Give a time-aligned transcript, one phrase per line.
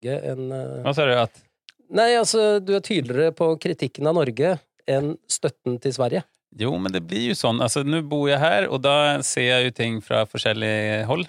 [0.00, 1.14] Norge enn eh, Hva sa du?
[1.18, 1.46] At
[1.90, 6.22] Nei, altså, du er tydeligere på kritikken av Norge enn støtten til Sverige.
[6.58, 7.58] Jo, men det blir jo sånn.
[7.62, 11.26] Altså, nå bor jeg her, og da ser jeg jo ting fra forskjellige hold.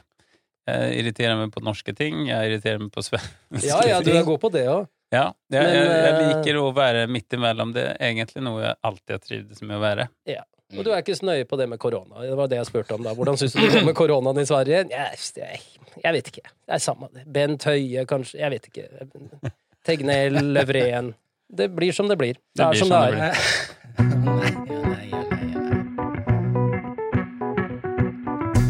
[0.70, 4.22] Jeg irriterer meg på norske ting, jeg irriterer meg på svenske Ja, ja, du er
[4.28, 4.86] god på det òg.
[5.12, 7.74] Ja, jeg, Men, jeg, jeg eh, liker å være midt imellom.
[7.74, 10.08] Det er egentlig noe jeg alltid har trivdes med å være.
[10.78, 12.22] Og du er ikke så nøye på det med korona.
[12.24, 13.14] Det var det jeg spurte om da.
[13.18, 14.84] Hvordan syns du det går med koronaen i Sverige?
[14.92, 15.60] Jeg, jeg,
[16.04, 16.46] jeg vet ikke.
[16.48, 17.26] Det er samme det.
[17.36, 18.40] Bent Høie, kanskje.
[18.40, 18.86] Jeg vet ikke.
[19.88, 21.14] Tegnell, Løvren.
[21.52, 22.34] Det blir som det blir.
[22.40, 23.36] Det, Det er blir som som det det er.
[24.02, 24.54] Nei, nei,
[24.88, 25.08] nei,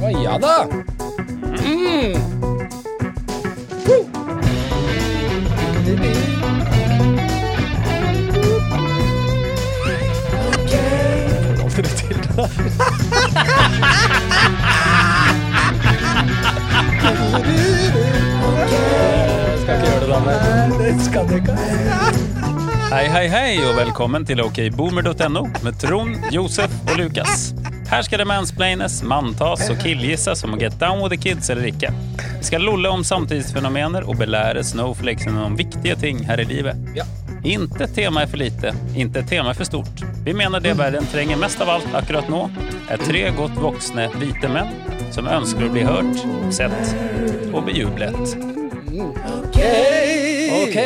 [0.02, 1.01] nei, ja da!
[19.62, 20.20] Skal ikke gjøre det da,
[20.78, 21.56] Det skal du ikke.
[22.92, 27.54] Hei, hei, hei, og velkommen til okboomer.no med Trond, Josef og Lukas.
[27.92, 31.70] Her skal det mansplaines, manntas og killgisses om å get down with the kids eller
[31.72, 31.92] ikke.
[32.40, 36.76] Vi skal lolle om samtidsfenomener og belære snowflakesene om viktige ting her i livet.
[36.96, 37.08] Ja.
[37.44, 40.04] Inte tema er for lite, inte tema er for stort.
[40.26, 42.50] Vi mener det verden trenger mest av alt akkurat nå,
[42.90, 44.70] er tre godt voksne hvite menn
[45.12, 46.94] som ønsker å bli hørt, sett
[47.50, 48.61] og bejublet.
[48.92, 50.78] Ok.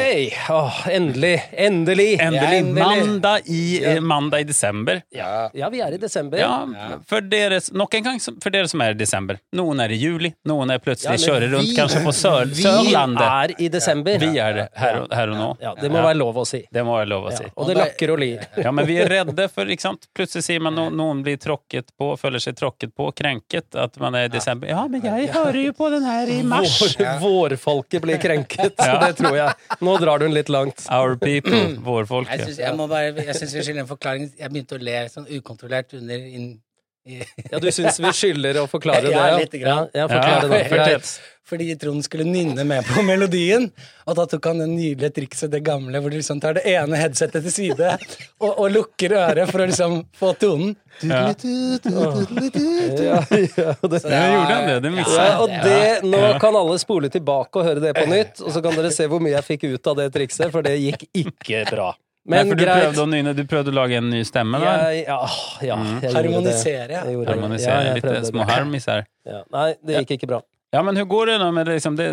[0.49, 1.43] Åh, endelig.
[1.51, 2.19] Endelig.
[2.21, 2.85] Endelig Endelig.
[2.85, 4.01] mandag i, ja.
[4.01, 5.01] mandag i desember.
[5.09, 5.49] Ja.
[5.53, 6.37] ja, vi er i desember.
[6.37, 6.67] Ja,
[7.09, 9.39] for dere, nok en gang for dere som er i desember.
[9.57, 12.61] Noen er i juli, noen er plutselig Ja, kjører rundt vi- kanskje på Sør Vi
[12.61, 13.25] Sørlandet.
[13.25, 14.19] er i desember.
[14.21, 15.49] Vi er det her her og nå.
[15.61, 16.61] Ja, det må være lov å si.
[16.71, 17.45] Det må være lov å Ja, si.
[17.57, 18.45] og det lakker og lir.
[18.65, 20.07] Ja, men vi er redde for, ikke sant?
[20.15, 24.13] Plutselig sier man no, noen blir tråkket på, føler seg tråkket på, krenket, at man
[24.15, 24.67] er i desember.
[24.69, 26.77] Ja, men jeg hører jo på den her i mars.
[26.81, 28.99] Vår, vårfolket blir krenket, så Ja.
[29.07, 29.53] det tror jeg.
[29.81, 30.85] Nå drar du den litt langt.
[30.91, 32.27] Our people, Jeg folk.
[32.29, 34.31] syns jeg må bare Jeg vi skylder en forklaring.
[34.39, 36.59] Jeg begynte å le sånn ukontrollert under inn, i,
[37.51, 39.13] Ja, du syns vi skylder å forklare det?
[39.13, 39.89] Ja, lite grann.
[39.93, 40.67] ja, ja forklar det, da.
[40.69, 43.67] For det er- Fordi Trond skulle nynne med på melodien.
[44.09, 46.97] Og da tok han det nydelige trikset, det gamle, hvor du liksom tar det ene
[46.97, 47.91] headsetet til side
[48.39, 50.73] og, og lukker øret for å liksom få tonen.
[51.05, 51.27] Ja.
[51.29, 54.79] ja, ja, det, Så Ja, gjorde han det?
[54.81, 55.37] Det jeg.
[55.37, 58.73] og det, nå kan alle spole tilbake og høre det på nytt, og så kan
[58.79, 61.91] dere se hvor mye jeg fikk ut av det trikset, for det gikk ikke bra.
[62.25, 62.81] Nei, for du greit.
[62.81, 64.65] prøvde å nyne, du prøvde å lage en ny stemme der.
[64.65, 65.17] Ja, ja,
[65.61, 66.87] ja, jeg Harmonisere.
[66.89, 66.97] det.
[66.97, 67.35] Jeg gjorde.
[67.35, 69.05] Harmonisere Ja, jeg litt, små harmis her.
[69.29, 69.43] Ja.
[69.53, 70.41] Nei, det gikk ikke bra.
[70.75, 72.07] Ja, men hvordan går det nå med det, liksom, det,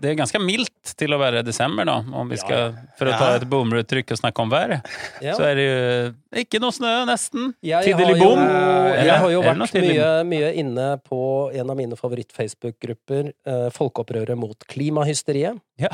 [0.00, 3.34] det, er ganske mildt til å være desember da, om vi skal, for å ta
[3.36, 4.88] et boomeruttrykk og snakke om været.
[5.24, 5.34] Ja.
[5.36, 7.52] Så er det jo ikke noe snø, nesten.
[7.60, 8.40] Tiddeli bom.
[8.40, 11.20] jeg har jo vært mye, mye inne på
[11.52, 15.60] en av mine favoritt-Facebook-grupper, eh, Folkeopprøret mot klimahysteriet.
[15.78, 15.88] Ja.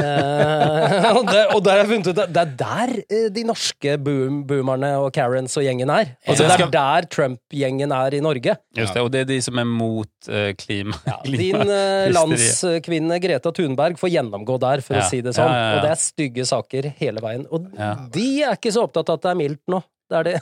[0.00, 3.42] Eh, og, der, og der har jeg funnet ut at det er der eh, de
[3.48, 6.14] norske boom, boomerne og Karens og gjengen er.
[6.26, 6.56] Altså, Ja.
[6.56, 8.56] det er der Trump-gjengen er i Norge.
[8.78, 10.96] Just det, og det er de som er mot eh, klima.
[11.28, 15.04] Din eh, landskvinne Greta Thunberg får gjennomgå der, for Ja.
[15.04, 15.50] å si det sånn.
[15.52, 15.76] Ja, ja, ja.
[15.76, 17.46] Og det er stygge saker hele veien.
[17.52, 17.94] Og Ja.
[18.12, 19.82] de er ikke så opptatt av at det er mildt nå.
[20.10, 20.32] Det er det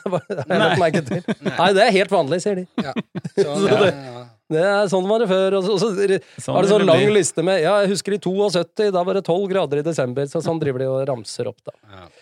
[0.48, 1.22] har lagt merke til.
[1.44, 2.66] Nei, det er helt vanlig, sier de.
[2.80, 2.94] Ja.
[3.36, 3.94] Så, Så det-.
[4.48, 5.58] Det er sånn var det før.
[5.58, 5.88] Og så, og så
[6.40, 7.10] Sånn var det så sånn det lang blir.
[7.18, 10.24] liste med Ja, jeg husker i 72, da var det 12 grader i desember.
[10.30, 11.74] Så sånn driver de og ramser opp, da.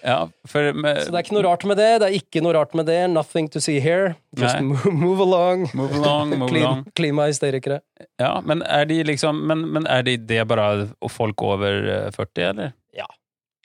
[0.03, 0.17] Ja,
[0.51, 1.87] for, med, Så det er ikke noe rart med det.
[2.03, 2.97] Det er ikke noe rart med det.
[3.15, 4.17] Nothing to see here.
[4.35, 4.65] Just Nei.
[4.73, 5.69] move, move along.
[5.79, 6.83] Move along, move Klim, along.
[6.99, 7.79] klimahysterikere.
[8.19, 12.43] Ja, men er de liksom Men, men er de det bare folk over eh, 40,
[12.51, 12.75] eller?
[12.99, 13.07] Ja.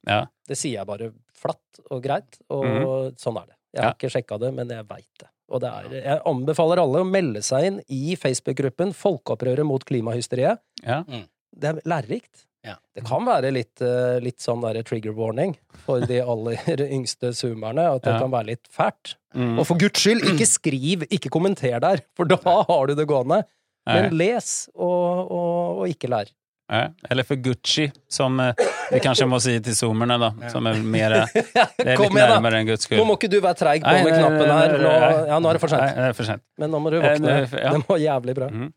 [0.05, 0.21] Ja.
[0.45, 1.09] Det sier jeg bare
[1.41, 3.17] flatt og greit, og Mhm.
[3.17, 3.55] sånn er det.
[3.73, 3.95] Jeg har Ja.
[3.95, 5.27] ikke sjekka det, men jeg veit det.
[5.51, 10.59] Og det er, jeg anbefaler alle å melde seg inn i Facebook-gruppen Folkeopprøret mot klimahysteriet.
[10.85, 11.03] Ja.
[11.51, 12.45] Det er lærerikt.
[12.63, 12.75] Ja.
[12.95, 15.55] Det kan være litt, eh, litt sånn der trigger warning
[15.85, 16.55] for de aller
[16.95, 18.19] yngste zoomerne, at det Ja.
[18.19, 19.15] kan være litt fælt.
[19.35, 19.57] Mm.
[19.59, 23.43] Og for guds skyld, ikke skriv, ikke kommenter der, for da har du det gående.
[23.87, 26.29] Men les, og, og, og ikke lær.
[26.71, 26.85] Ja.
[27.11, 28.53] Eller for Gucci, som eh,
[28.93, 30.29] vi kanskje må si til zoomerne, da.
[30.53, 33.59] Som er mer Det er litt igjen, nærmere enn Guds Nå må ikke du være
[33.59, 34.75] treig på med knappen her.
[34.79, 34.93] Nå,
[35.33, 35.97] ja, nå er det for Nei, sent.
[35.99, 36.45] det er for sent.
[36.63, 37.35] Men nå må du Eh, våkne.
[37.51, 37.73] det ja.
[37.75, 38.47] Det var jævlig bra.
[38.55, 38.71] Mhm.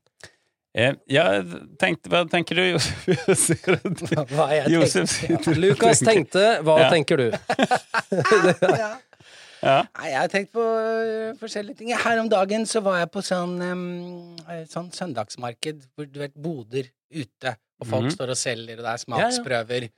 [0.75, 0.95] Eh,
[1.79, 3.05] tenkte Hva tenker du, Josef?
[4.35, 5.39] Hva jeg Josef ja.
[5.55, 6.89] Lukas tenkte, hva Ja.
[6.91, 7.29] tenker du?
[8.75, 8.97] Ja.
[9.65, 9.79] Ja.
[9.97, 10.65] Nei, jeg har tenkt på
[11.41, 11.93] forskjellige ting.
[11.97, 13.85] Her om dagen så var jeg på sånn, um,
[14.69, 18.15] sånn søndagsmarked hvor du vet, boder ute, og folk Mhm.
[18.17, 19.31] står og selger, og det er Ja, ja.
[19.31, 19.89] smaksprøver.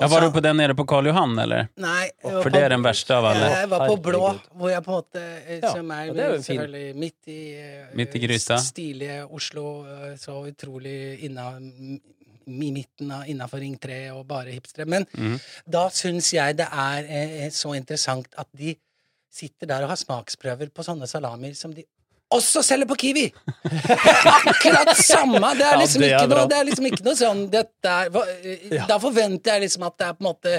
[0.00, 1.66] Ja, var du på den nede på Karl Johan, eller?
[1.76, 2.08] Nei.
[2.22, 3.50] For på- det er den verste av alle.
[3.50, 6.42] Jeg var på Blå, hvor jeg på en måte eh, Ja, Som er, er fin-
[6.42, 8.56] selvfølgelig midt i eh, Midt i gryta.
[8.56, 11.50] Stilige Oslo, eh, så utrolig inna,
[12.46, 14.86] i midten av innafor Ring 3 og bare hipstere.
[14.86, 15.38] Men mm.
[15.68, 18.74] da syns jeg det er eh, så interessant at de
[19.30, 21.84] sitter der og har smaksprøver på sånne salamier som de
[22.30, 23.24] også selger på Kiwi!
[24.48, 25.54] Akkurat samme!
[25.58, 27.90] Det er Ja, liksom, det er ikke, noe, det er liksom ikke noe sånn dette
[27.90, 30.52] er, hva, eh, Da forventer jeg liksom at det er på en måte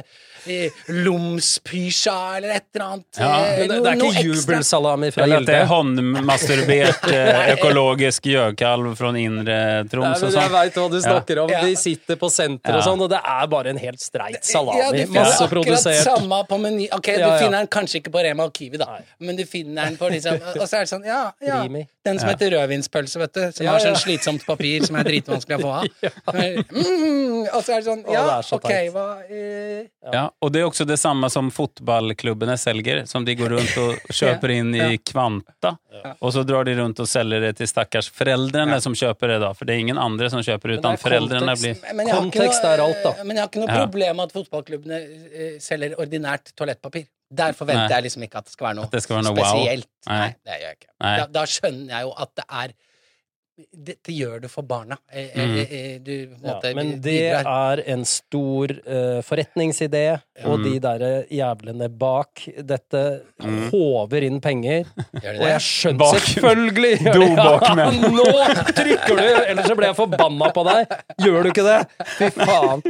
[0.52, 3.20] eh, Lomspysja eller et eller annet.
[3.22, 7.08] Ja, eh, det, det er ikke jubelsalami fra Eller at det er håndmasturbert
[7.56, 10.38] økologisk gjøkalv fra indre Nei, Troms og sånn?
[10.42, 11.52] jeg veit hva du snakker om.
[11.56, 11.64] Ja.
[11.66, 14.92] De sitter på senter og sånn, og det er bare en helt streit Ja, salami.
[14.92, 16.88] du finner akkurat samme på meny.
[16.98, 19.88] Ok, Ja, du finner den kanskje ikke på Rema og Kiwi, da, men du finner
[19.90, 21.61] den på liksom Og så er det sånn, ja, ja.
[21.68, 21.84] Rimi.
[22.06, 23.42] Den som heter rødvinspølse, vet du.
[23.56, 25.88] Som Ja, har sånn slitsomt papir som er dritvanskelig å få av.
[26.72, 30.52] Mm, og så er det sånn, Å, ja, det så ok, hva eh, Ja, og
[30.54, 34.74] det er også det samme som fotballklubbene selger, som de går rundt og kjøper inn
[34.78, 35.76] i Kvanta.
[36.20, 39.54] Og så drar de rundt og selger det til stakkars foreldrene som kjøper det, da.
[39.58, 41.80] For det er ingen andre som kjøper det utan er foreldrene blir
[42.12, 43.16] Kontekst noe- er alt, da.
[43.24, 47.08] Men jeg har ikke noe problem med at fotballklubbene eh, selger ordinært toalettpapir.
[47.32, 47.96] Der forventer Nei.
[47.96, 49.46] jeg liksom ikke at det skal være noe, skal være noe wow.
[49.48, 49.90] spesielt.
[50.10, 50.18] Nei.
[50.20, 50.90] Nei, det gjør jeg ikke.
[51.00, 52.74] Da, da skjønner jeg jo at det er
[53.72, 54.96] Dette gjør du for barna.
[55.12, 55.58] Eh, eh, Mm.
[55.70, 57.78] eh, Du på en Ja, men det bidrar.
[57.78, 60.64] er en stor forretningside forretningsidé, og Mm.
[60.64, 63.70] de derre jævlene bak dette Mm.
[63.70, 64.86] håver inn penger.
[65.14, 66.98] Og jeg skjønner Bak- Selvfølgelig!
[67.14, 68.26] gjør Ja, nå
[68.74, 69.44] trykker du!
[69.52, 70.88] Ellers så blir jeg forbanna på deg.
[71.20, 71.88] Gjør du ikke det?
[72.18, 72.82] Fy faen.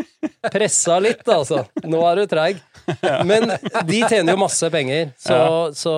[0.51, 1.65] Pressa litt, altså.
[1.83, 2.61] Nå er du treig.
[3.25, 3.47] Men
[3.85, 5.93] de tjener jo masse penger, så, så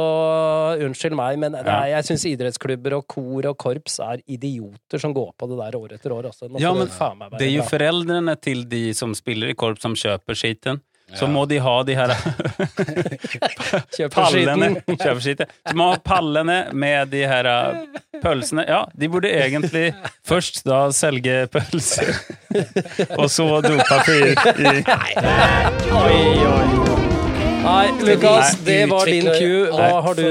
[0.84, 4.22] unnskyld meg, men er, jeg syns idrettsklubber og kor og korps er
[4.54, 6.50] idioter som går på det der år etter år også.
[6.62, 10.34] Ja, men det Det er jo foreldrene til de som spiller i korps, som kjøper
[10.38, 10.82] skiten.
[11.14, 12.08] Så må de ha de her
[14.16, 14.82] pallene.
[14.88, 15.36] Så
[15.76, 17.76] må ha pallene med de her uh,
[18.24, 18.66] pølsene.
[18.68, 19.94] Ja, de burde egentlig
[20.26, 22.16] først da selge pølser,
[23.20, 24.84] og så dopapir i
[26.04, 27.13] Oi, oi.
[27.64, 29.68] Nei, Lukas, det var din Q.
[29.72, 30.24] Hva har du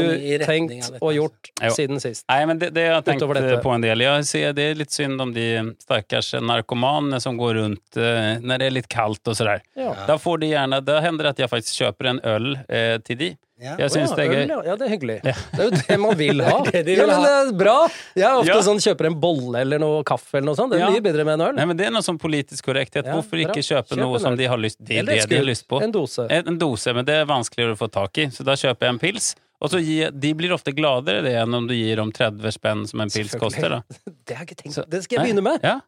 [0.44, 2.26] tenkt og gjort siden sist?
[2.28, 4.04] Nei, men det, det har jeg tenkt på en del.
[4.04, 5.46] Jeg ser det er litt synd om de
[5.80, 9.64] stakkars narkomanene som går rundt eh, når det er litt kaldt og sådär.
[9.80, 9.94] Ja.
[10.10, 13.20] Da får de gjerne, da hender det at jeg faktisk kjøper en øl eh, til
[13.24, 13.30] de.
[13.62, 13.76] Ja.
[13.78, 14.48] Jeg syns Å, det er gøy.
[14.50, 14.56] ja.
[14.66, 15.16] ja, det er hyggelig.
[15.22, 16.54] Det er jo det man vil ha.
[16.66, 17.22] Det de ja, vil men ha.
[17.22, 17.76] det er bra.
[18.18, 18.62] Jeg er ofte Ja.
[18.66, 20.72] sånn kjøper en bolle eller noe kaffe eller noe sånt.
[20.74, 20.90] Det er Ja.
[20.90, 21.54] mye bedre med en øl.
[21.60, 23.06] Nei, men Det er noe sånn politisk korrekthet.
[23.06, 23.46] Ja, Hvorfor bra.
[23.46, 25.80] ikke kjøpe Kjøp noe som de har lyst Det er det de har lyst på.
[25.82, 26.26] En dose.
[26.28, 28.26] En, en dose, men det er vanskeligere å få tak i.
[28.34, 29.34] Så da kjøper jeg en pils.
[29.62, 32.86] Og så gi, De blir ofte gladere det enn om du gir dem 30 spenn
[32.88, 33.68] som en pils koster.
[33.78, 33.82] da.
[34.26, 35.60] Det har jeg ikke tenkt Så- Det skal jeg Nei, begynne med.
[35.62, 35.78] Ja.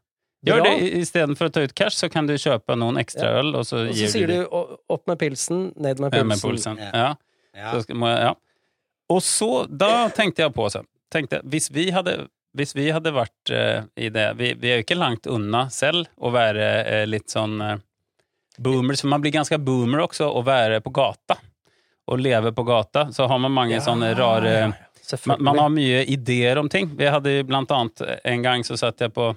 [0.44, 3.38] Gjør det istedenfor å ta ut cash, så kan du kjøpe noen ekstra Ja.
[3.40, 4.46] øl, og så Og så gir sier du
[4.92, 6.76] opp med pilsen, ned med pulsen.
[6.78, 7.14] Ja.
[7.54, 7.70] Ja.
[7.70, 7.72] Ja.
[7.80, 8.34] Så jeg, ja.
[9.12, 12.24] Og så, da tenkte jeg på så, tenkte, Hvis vi hadde
[12.54, 16.06] hvis vi hadde vært uh, i det Vi, vi er jo ikke langt unna selv
[16.22, 17.80] å være uh, litt sånn uh,
[18.62, 21.34] boomer, så man blir ganske boomer også å være på gata.
[22.06, 23.08] Og leve på gata.
[23.10, 24.52] Så har man mange sånne rare
[25.26, 26.92] man, man har mye ideer om ting.
[26.96, 29.32] Vi hadde blant annet en gang så satt jeg på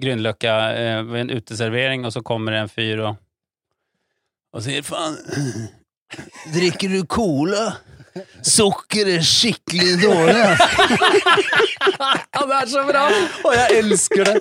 [0.00, 3.18] Grünerløkka eh, ved en uteservering, og så kommer det en fyr og
[4.50, 5.14] og sier faen
[6.54, 7.68] Drikker du cola?
[8.42, 10.34] Sukker er skikkelig dårlig.
[12.34, 13.04] Ja, det er så bra!
[13.46, 14.40] Og jeg elsker det.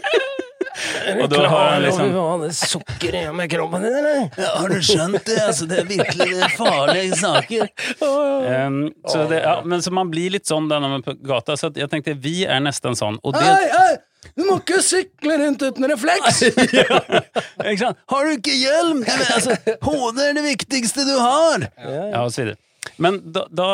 [1.19, 4.19] Og da har han liksom Klar over hva sukker i med kroppen din, eller?
[4.39, 5.37] ja, Har du skjønt det?
[5.43, 7.71] Altså, det er virkelig det er farlige saker.
[7.99, 11.17] Um, så, det, ja, men så man blir litt sånn da når man er på
[11.29, 13.19] gata, så jeg tenkte vi er nesten sånn.
[13.23, 13.91] Og det, Hei, hei!
[14.35, 16.41] Du må ikke sykle rundt uten refleks!
[16.49, 17.99] ikke sant?
[18.11, 19.03] Har du ikke hjelm?
[19.07, 19.55] Ja, altså,
[19.89, 21.69] HD er det viktigste du har!
[21.77, 22.07] Ja, ja.
[22.15, 22.59] Ja, og så videre.
[22.99, 23.65] Men da, da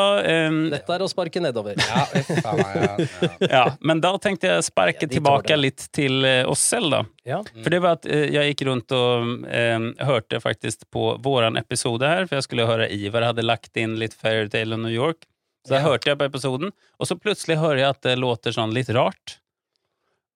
[0.50, 1.78] um, Dette er å sparke nedover.
[1.78, 3.48] Ja, ja, ja.
[3.50, 7.00] ja, men da tenkte jeg sparke Ja, tilbake litt til eh, oss selv, da.
[7.26, 7.40] Ja.
[7.62, 12.06] For det var at eh, jeg gikk rundt og um, hørte faktisk på våran episode
[12.10, 15.26] her, for jeg skulle høre Ivar hadde lagt inn litt Fairytale og New York.
[15.66, 15.88] Så da Ja.
[15.88, 19.40] hørte jeg på episoden, og så plutselig hører jeg at det låter sånn litt rart.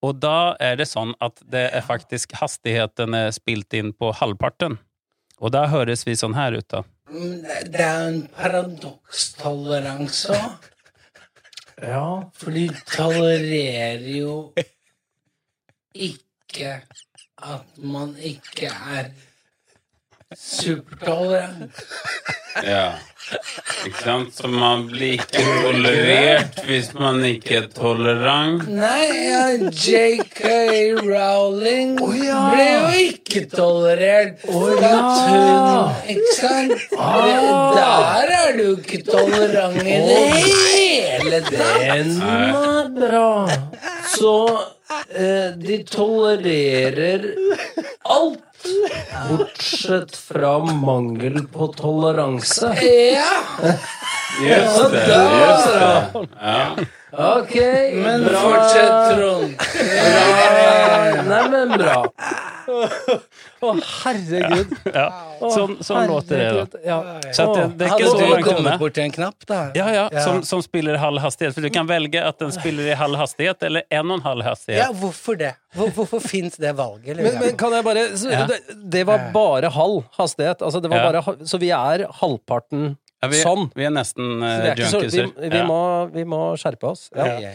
[0.02, 4.78] Og da er det sånn at det er faktisk hastigheten er spilt inn på halvparten.
[5.40, 6.82] Og da høres vi sånn her ut, da.
[7.10, 7.42] Mm,
[7.72, 10.68] Det er en paradokstoleranse òg.
[11.82, 12.30] ja.
[12.36, 14.52] For du tolererer jo
[15.94, 16.82] ikke
[17.40, 19.10] at man ikke er
[20.36, 21.72] supertolerant.
[22.66, 22.92] Ja.
[23.86, 24.34] Ikke sant?
[24.34, 28.64] Så man blir ikke tolerert hvis man ikke er tolerant.
[28.70, 30.42] Nei, ja, JK
[30.98, 34.42] Rowling ble jo ikke tolerert.
[34.44, 36.74] For at hun Ikke sant?
[36.98, 37.78] Ah.
[37.78, 41.80] Der er du ikke tolerant i det hele tatt.
[41.86, 43.30] Den er bra.
[44.10, 44.36] Så
[45.14, 47.32] eh, de tolererer
[48.10, 48.46] alt.
[49.28, 52.74] Bortsett fra mangel på toleranse.
[52.82, 53.24] Ja,
[54.42, 55.06] Just det.
[55.40, 56.28] Just det.
[56.40, 56.76] Ja.
[57.12, 57.54] Ok,
[57.94, 58.40] men bra.
[58.40, 59.54] fortsett, Trond.
[60.04, 62.12] Ja, Nei, men bra.
[63.60, 63.70] Å,
[64.04, 64.70] herregud.
[64.94, 65.06] Ja.
[65.40, 66.80] Sånn, sånn låter det, da.
[66.84, 66.96] Ja.
[67.32, 68.72] Så at det, det er ikke så langt unna.
[68.80, 69.58] bort til en knapp, da?
[69.76, 70.24] Ja, ja, Ja.
[70.24, 71.54] Som, som spiller i halv hastighet.
[71.56, 74.46] For du kan velge at den spiller i halv hastighet eller en og en halv
[74.48, 74.80] hastighet.
[74.82, 75.52] Ja, hvorfor det?
[75.76, 77.20] Hvor, hvorfor fins det valget?
[77.20, 78.60] Men, men kan jeg bare så, det,
[78.96, 80.64] det var bare halv hastighet.
[80.66, 83.66] Altså, det var bare, så vi er halvparten Ja, vi, sånn.
[83.76, 85.66] vi er nesten uh, er så, vi, vi, Ja.
[85.68, 85.82] må,
[86.14, 87.10] vi må skjerpe oss.
[87.16, 87.52] Ja.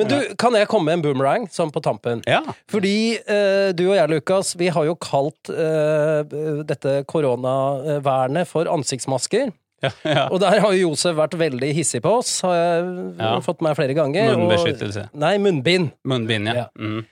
[0.00, 2.22] Men du, kan jeg komme med en boomerang sånn på tampen?
[2.28, 2.40] Ja.
[2.72, 6.24] Fordi eh, du og jeg, Lukas, vi har jo kalt eh,
[6.66, 9.50] dette koronavernet for ansiktsmasker.
[9.80, 10.26] Ja, ja.
[10.28, 13.30] Og der har jo Josef vært veldig hissig på oss, har jeg Ja.
[13.40, 14.34] fått med meg flere ganger.
[14.34, 15.06] og- Munnbeskyttelse.
[15.14, 15.92] Nei, munnbind.
[16.04, 16.54] Munnbind, ja.
[16.54, 16.66] Ja.
[16.78, 17.06] Mm.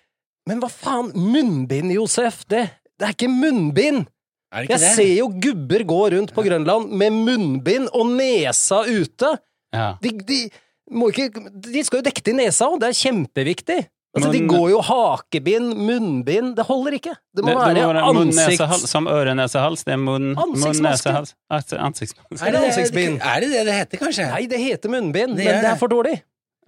[0.46, 1.12] Men hva faen?
[1.14, 2.42] Munnbind, Josef?
[2.48, 2.66] Det,
[2.98, 4.06] det er ikke munnbind!
[4.52, 4.92] Er ikke Jeg det?
[4.96, 9.38] ser jo gubber gå rundt på Grønland med munnbind og nesa ute.
[9.74, 9.96] ja.
[10.00, 10.50] De, de,
[10.88, 11.28] ikke,
[11.68, 13.78] de skal jo dekke til nesa òg, det er kjempeviktig.
[14.16, 17.12] Altså, De går jo hakebind, munnbind Det holder ikke.
[17.36, 19.84] Det må Det, det være må være munn, nese, hals, som øre, nese, hals.
[19.84, 21.34] Det er munn, munn nese, hals.
[21.52, 22.46] Ansiktsmaske.
[22.48, 23.20] Er det, ansiktsbind?
[23.20, 24.26] er det det det heter, kanskje?
[24.32, 25.70] Nei, det heter munnbind, Det men det det.
[25.74, 26.16] er for dårlig.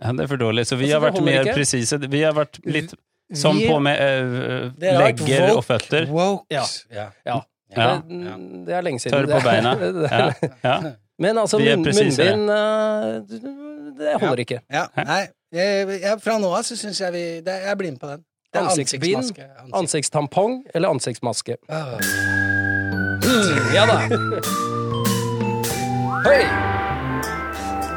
[0.00, 0.66] Ja, det er for dårlig.
[0.68, 1.98] Så vi Altså, har vært mer presise.
[2.10, 2.94] Vi har vært litt
[3.34, 6.06] som Vi- på med vært legger woke- og føtter.
[6.12, 6.44] Woke.
[6.50, 6.64] Ja.
[6.92, 7.08] Ja.
[7.26, 7.40] Ja.
[7.76, 7.90] Ja.
[8.06, 9.16] Det, det er lenge siden.
[9.16, 9.74] Tørr på beina.
[10.10, 10.32] Ja.
[10.64, 10.92] Ja.
[11.20, 13.20] Men altså, munn, munnbind eh,
[14.00, 14.60] Det holder ikke.
[14.72, 15.22] Ja, nei.
[15.50, 18.20] Jeg, jeg, fra nå av så syns jeg vi det, Jeg blir med på den.
[18.50, 19.46] Det er Ansiktsbind, ansiktsmaske.
[19.60, 19.76] Ansikt.
[19.80, 21.56] Ansiktstampong eller ansiktsmaske?
[21.68, 21.98] Ah.
[23.74, 23.96] Ja da!
[26.26, 26.40] Hei!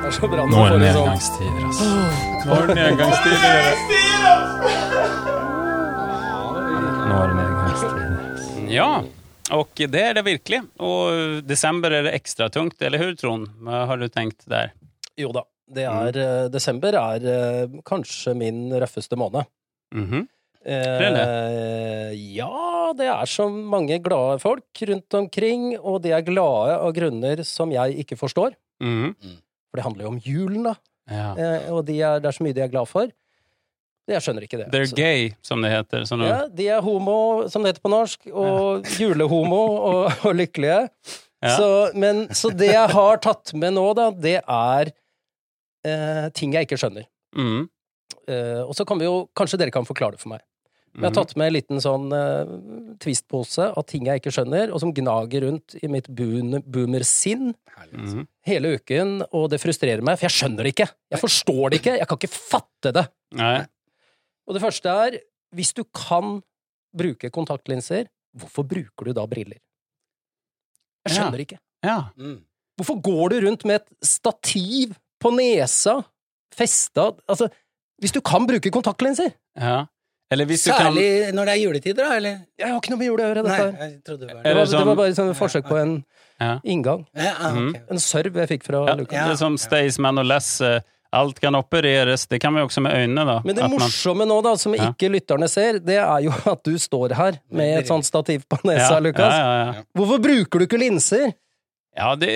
[0.04, 1.86] Det er så bra nå er det sånn nedgangstider, altså.
[2.44, 3.54] Nå er det nedgangstider.
[7.08, 8.70] Nå er det nedgangstider.
[8.74, 8.90] Ja,
[9.58, 10.60] og det er det virkelig.
[10.84, 13.50] Og desember er det ekstra tungt, eller hur, Trond?
[13.64, 14.76] Hva har du tenkt der?
[15.18, 15.48] Jo da.
[15.74, 19.46] Det er, eh, desember er eh, kanskje min røffeste måned.
[19.94, 20.28] Mhm.
[20.66, 26.94] Eh, ja, det er så mange glade folk rundt omkring, og de er glade av
[26.96, 28.56] grunner som jeg ikke forstår.
[28.84, 29.16] Mhm.
[29.72, 30.76] For det handler jo om julen, da.
[31.10, 31.34] Ja.
[31.36, 33.08] Eh, og de er, det er så mye de er glad for.
[34.08, 34.68] Jeg skjønner ikke det.
[34.72, 36.02] They're Så- gay, som det heter.
[36.06, 40.36] Så nå, Ja, de er homo, som det heter på norsk, og julehomo og, og
[40.36, 40.90] lykkelige.
[41.44, 41.58] Ja.
[41.58, 44.92] Så, men, så det jeg har tatt med nå, da, det er
[45.86, 47.06] eh, ting jeg ikke skjønner.
[47.36, 47.70] Mm.
[48.28, 50.42] Eh, og så kan vi jo Kanskje dere kan forklare det for meg.
[50.94, 51.16] Jeg har Mhm.
[51.16, 55.42] tatt med en liten sånn eh, twistpose av ting jeg ikke skjønner, og som gnager
[55.42, 57.56] rundt i mitt boon- boomersinn
[57.92, 58.28] Mhm.
[58.46, 60.92] hele uken, og det frustrerer meg, for jeg skjønner det ikke.
[61.12, 61.98] Jeg forstår det ikke.
[61.98, 63.08] Jeg kan ikke fatte det.
[63.32, 63.66] Nei.
[64.48, 65.20] Og det første er,
[65.56, 66.44] hvis du kan
[66.96, 69.58] bruke kontaktlinser, hvorfor bruker du da briller?
[71.08, 71.58] Jeg skjønner ikke.
[71.84, 72.10] Ja.
[72.18, 72.44] Mm.
[72.80, 75.98] Hvorfor går du rundt med et stativ på nesa,
[76.54, 77.48] festa Altså,
[78.02, 79.86] hvis du kan bruke kontaktlinser ja.
[80.34, 82.16] Eller hvis du kan Særlig når det er juletider, da?
[82.18, 82.40] Eller?
[82.58, 84.60] Jeg har ikke noe med jul å gjøre, dette jeg trodde det var Det Eller
[84.60, 85.94] var, det sånn- var bare et forsøk på en
[86.42, 86.56] Ja.
[86.66, 87.06] inngang.
[87.16, 87.60] Ja, okay.
[87.60, 87.76] Mhm.
[87.94, 89.14] En serv jeg fikk fra Ja, Lukas.
[89.14, 89.28] Ja.
[89.28, 90.50] Det er som Staysman og Les.
[90.62, 90.80] eh,
[91.14, 92.26] Alt kan opereres.
[92.28, 93.36] Det kan vi også med øynene, da.
[93.46, 94.90] Men det At man- morsomme nå, da, som Ja.
[94.92, 98.58] ikke lytterne ser, det er jo at du står her med et sånt stativ på
[98.66, 99.32] nesa, ja, Lukas.
[99.32, 99.84] Ja, ja, ja.
[99.96, 101.32] Hvorfor bruker du ikke linser?
[101.96, 102.30] Ja, det,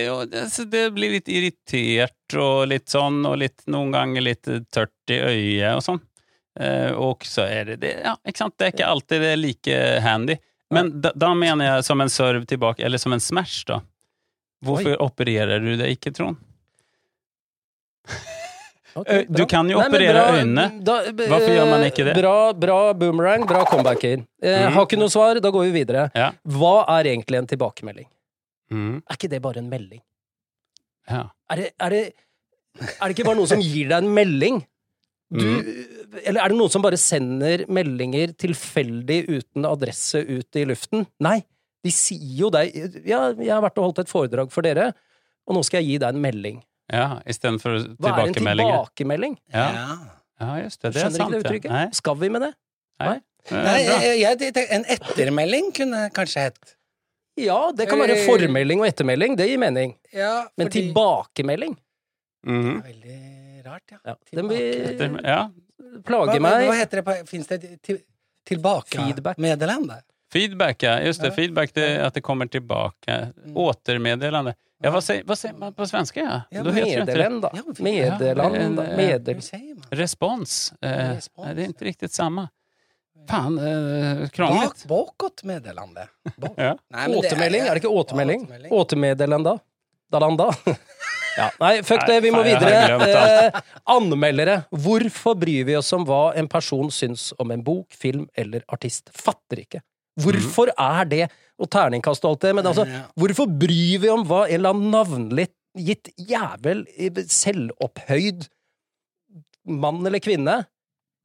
[0.72, 5.80] det, blir litt irritert og litt sånn, og litt, noen ganger litt tørt i øyet
[5.80, 6.02] og sånn.
[6.60, 9.42] Eh, og så er det det, ja, ikke sant, det er ikke alltid det er
[9.42, 10.38] like handy.
[10.74, 13.82] Men da, da mener jeg som en serve tilbake, eller som en smash, da.
[14.66, 16.38] Hvorfor opererer du det ikke, Trond?
[19.00, 20.68] okay, du kan jo Nei, operere bra, øynene.
[20.86, 22.18] da- Hvorfor gjør man ikke det?
[22.18, 24.26] Bra, bra boomerang, bra comebacker.
[24.42, 24.78] Eh, mm.
[24.78, 26.10] Har ikke noe svar, da går vi videre.
[26.18, 26.32] Ja.
[26.58, 28.10] Hva er egentlig en tilbakemelding?
[28.72, 30.02] Mm, Er ikke det bare en melding?
[31.10, 31.26] ja.
[31.50, 32.02] Er det, er det,
[32.82, 34.58] er det ikke bare noen som gir deg en melding?
[35.32, 36.22] Du, Mm.
[36.24, 41.04] Eller er det noen som bare sender meldinger tilfeldig uten adresse ut i luften?
[41.20, 41.42] Nei,
[41.84, 42.72] de sier jo deg
[43.06, 44.94] Ja, jeg har vært og holdt et foredrag for dere,
[45.48, 46.62] og nå skal jeg gi deg en melding.
[46.92, 49.36] ja Istedenfor Hva er en tilbakemelding?
[49.52, 49.68] Ja.
[49.76, 49.98] Ja.
[50.40, 50.94] ja, just det.
[50.94, 51.36] Det er Skjønner sant.
[51.36, 51.96] ikke det uttrykket?
[52.00, 52.54] Skal vi med det?
[53.00, 53.18] nei.
[53.52, 53.78] Nei, Nei
[54.16, 56.77] jeg, jeg, en ettermelding kunne kanskje hett.
[57.38, 59.96] Ja, det kan være Eh, formelding og ettermelding, det gir mening.
[60.14, 61.76] Ja, Men tilbakemelding?
[62.44, 63.98] Det er Veldig rart, ja.
[64.06, 65.50] ja, Den vil Ja.
[66.06, 66.52] plage meg.
[66.52, 68.00] hva, hva heter det på Fins det til,
[68.48, 70.84] tilbake Feedback.
[70.84, 71.00] ja.
[71.02, 71.32] Just det.
[71.32, 73.34] Feedback, det at att det kommer tilbake.
[73.56, 74.56] Återmeddelande.
[74.84, 76.20] Ja, vad säger, vad säger man på svenska?
[76.20, 76.42] Ja?
[76.50, 77.52] Ja, Då heter det Meddelanda.
[77.80, 78.84] Meddelanda.
[78.98, 79.42] Medel...
[79.92, 80.74] Respons.
[80.82, 80.90] Eh,
[81.56, 82.50] det är inte riktigt samma.
[83.28, 84.86] Fan, eh, Bak, krångligt.
[84.88, 86.08] bakåtmeddelande.
[86.38, 86.54] Bak.
[86.58, 86.74] Ja.
[86.94, 87.62] Nei, men det Återmelding?
[87.68, 88.42] Er det ikke återmelding?
[88.48, 88.72] Återmelding.
[88.80, 89.54] Återmeddelenda?
[90.12, 90.48] Dalanda?
[91.38, 92.98] Ja, nei, fuck det, vi må Nei, faen, videre.
[92.98, 93.58] glemt.
[93.58, 93.62] Eh,
[93.98, 94.56] anmeldere.
[94.72, 99.12] Hvorfor bryr vi oss om hva en person syns om en bok, film eller artist?
[99.14, 99.84] Fatter ikke.
[100.18, 101.26] Hvorfor er det
[101.58, 103.00] Og terningkast og alt det, men altså, Ja.
[103.18, 108.46] hvorfor bryr vi om hva en eller annen navngitt jævel, i selvopphøyd
[109.66, 110.60] mann eller kvinne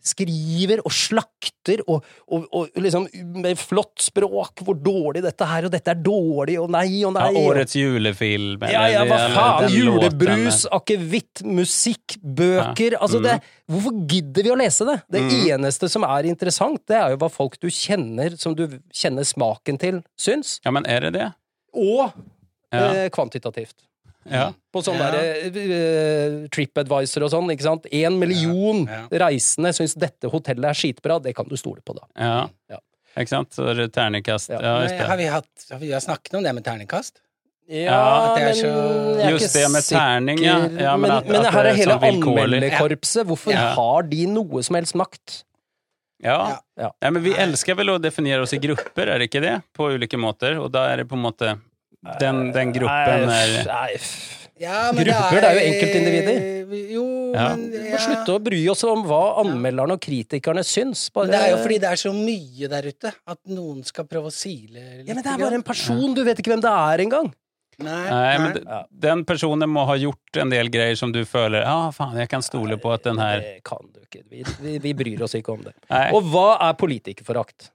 [0.02, 3.04] skriver og slakter og, og, og liksom
[3.42, 7.28] med flott språk hvor dårlig dette her, og dette er dårlig, og nei og nei.
[7.36, 8.64] Ja, årets julefilm.
[8.72, 9.68] ja, ja, hva faen?
[9.72, 13.38] Julebrus, akevitt, musikk, bøker Altså, det,
[13.70, 14.98] hvorfor gidder vi å lese det?
[15.12, 19.26] Det eneste som er interessant, det er jo hva folk du kjenner, som du kjenner
[19.26, 20.58] smaken til, syns.
[20.66, 21.30] Ja, men er det det?
[21.78, 22.10] Og
[22.72, 22.86] Ja.
[22.92, 23.74] eh, kvantitativt.
[24.30, 24.52] Ja.
[24.72, 25.10] På sånn Ja.
[25.10, 27.86] der eh, TripAdvisor og sånn, ikke sant.
[27.92, 32.06] En million Ja, reisende syns dette hotellet er skitbra, det kan du stole på, da.
[32.16, 32.48] Ja.
[32.70, 32.78] Ja.
[33.18, 33.50] Ikke sant?
[33.52, 33.90] Så er det.
[33.96, 34.08] Ja.
[34.62, 37.20] Ja, just Har vi, hatt, har vi snakket om det med terningkast?
[37.68, 40.58] Ja, det er så- jeg er Just det med terning, ja.
[40.68, 43.24] Ja, men men, at- men at her det er er hele sånn anmelderkorpset.
[43.26, 43.74] Hvorfor Ja.
[43.74, 45.44] har de noe som helst makt?
[46.22, 46.58] Ja.
[46.78, 46.90] Ja.
[47.02, 47.10] ja.
[47.10, 49.62] men vi elsker vel å definere oss i grupper, er det ikke det?
[49.74, 50.58] På ulike måter.
[50.62, 51.60] Og da er det på en måte
[52.20, 53.92] Den, den gruppen er
[54.62, 56.48] Ja, Grupper, det er jo enkeltindivider.
[56.92, 57.48] Jo, Ja.
[57.56, 61.08] men Vi må slutte å bry oss om hva anmelderne og kritikerne syns.
[61.14, 64.26] Bare, Det er jo fordi det er så mye der ute at noen skal prøve
[64.30, 65.06] å sile litt.
[65.08, 67.32] ja, men Det er bare en person, du vet ikke hvem det er engang.
[67.78, 68.82] Nei, Nei, men nei.
[68.92, 72.28] den personen må ha gjort en del greier som du føler Ja, ah, faen, jeg
[72.28, 74.22] kan stole på at den her Det kan du ikke.
[74.28, 75.72] Vi, vi, vi bryr oss ikke om det.
[75.90, 76.10] Nei.
[76.12, 77.70] Og hva er politikerforakt?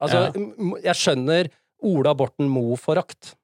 [0.00, 0.92] Altså, Ja.
[0.92, 1.48] jeg skjønner
[1.82, 3.34] Ola Borten Moe-forakt.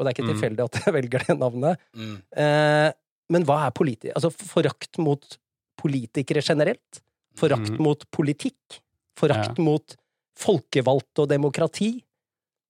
[0.00, 0.32] Og det er ikke Mm.
[0.32, 1.80] tilfeldig at jeg velger det navnet.
[1.94, 2.14] Mm.
[2.40, 2.90] Eh,
[3.30, 5.36] men hva er politi altså forakt mot
[5.78, 7.02] politikere generelt?
[7.36, 7.82] Forakt mm.
[7.84, 8.80] mot politikk?
[9.20, 9.96] Forakt mot
[10.40, 11.92] folkevalgte og demokrati?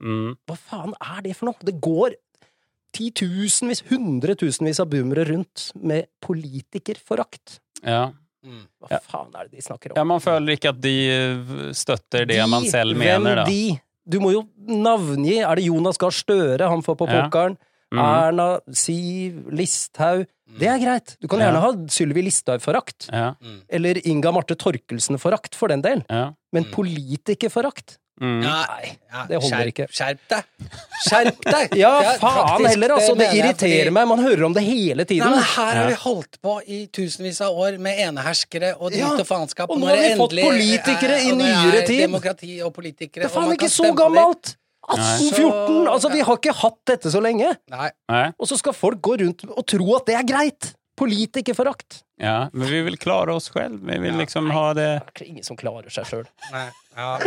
[0.02, 0.34] mm.
[0.48, 1.62] Hva faen er det for noe?
[1.62, 2.16] Det går
[2.96, 7.60] titusenvis, hundretusenvis av boomere rundt med politikerforakt.
[7.84, 8.10] Ja.
[8.42, 8.64] Mm.
[8.82, 10.00] Hva faen er det de snakker om?
[10.00, 13.44] ja, man føler ikke at de eh, støtter det man selv mener, da.
[13.46, 13.76] de?
[14.10, 15.38] Du må jo navngi.
[15.46, 17.22] Er det Jonas Gahr Støre han får på Ja.
[17.28, 17.56] pokeren?
[17.92, 17.98] Mm.
[17.98, 20.26] Erna, Siv, Listhaug.
[20.58, 21.16] Det er greit.
[21.20, 21.46] Du kan Ja.
[21.50, 23.08] gjerne ha Sylvi Listhaug-forakt.
[23.12, 23.60] Ja, Mm.
[23.68, 26.04] Eller Inga Marte Torkelsen-forakt, for den del.
[26.10, 26.32] ja.
[26.52, 26.70] Men Mm.
[26.72, 27.98] politikerforakt?
[28.20, 28.40] Mm.
[28.44, 29.84] Nei, ja, det holder skjerp, ikke.
[29.96, 30.70] Skjerp deg!
[31.06, 31.74] Skjerp deg!
[31.80, 33.14] Ja, faen faktisk, heller, altså!
[33.16, 34.08] Det det irriterer fordi- meg.
[34.10, 35.30] Man hører om det hele Nei, tiden.
[35.32, 39.14] men her har vi holdt på i tusenvis av år med eneherskere og dritt Ja,
[39.16, 39.70] og faenskap.
[39.72, 42.02] og nå har vi fått politikere er- i nyere er tid.
[42.04, 43.24] Demokrati og politikere.
[43.24, 44.56] Det er faen ikke så gammelt!
[44.90, 45.88] 1814!
[45.88, 47.50] Altså, vi har ikke hatt dette så lenge.
[47.72, 47.88] Nei.
[48.10, 48.24] Nei.
[48.40, 50.72] Og så skal folk gå rundt og tro at det er greit!
[51.00, 52.02] Politikerforakt.
[52.20, 53.80] Ja, men vi vil klare oss selv.
[53.88, 56.26] Vi vil Ja, liksom ha det Det er ingen som klarer seg sjøl.
[56.52, 56.66] Nei.
[56.96, 57.18] Ja.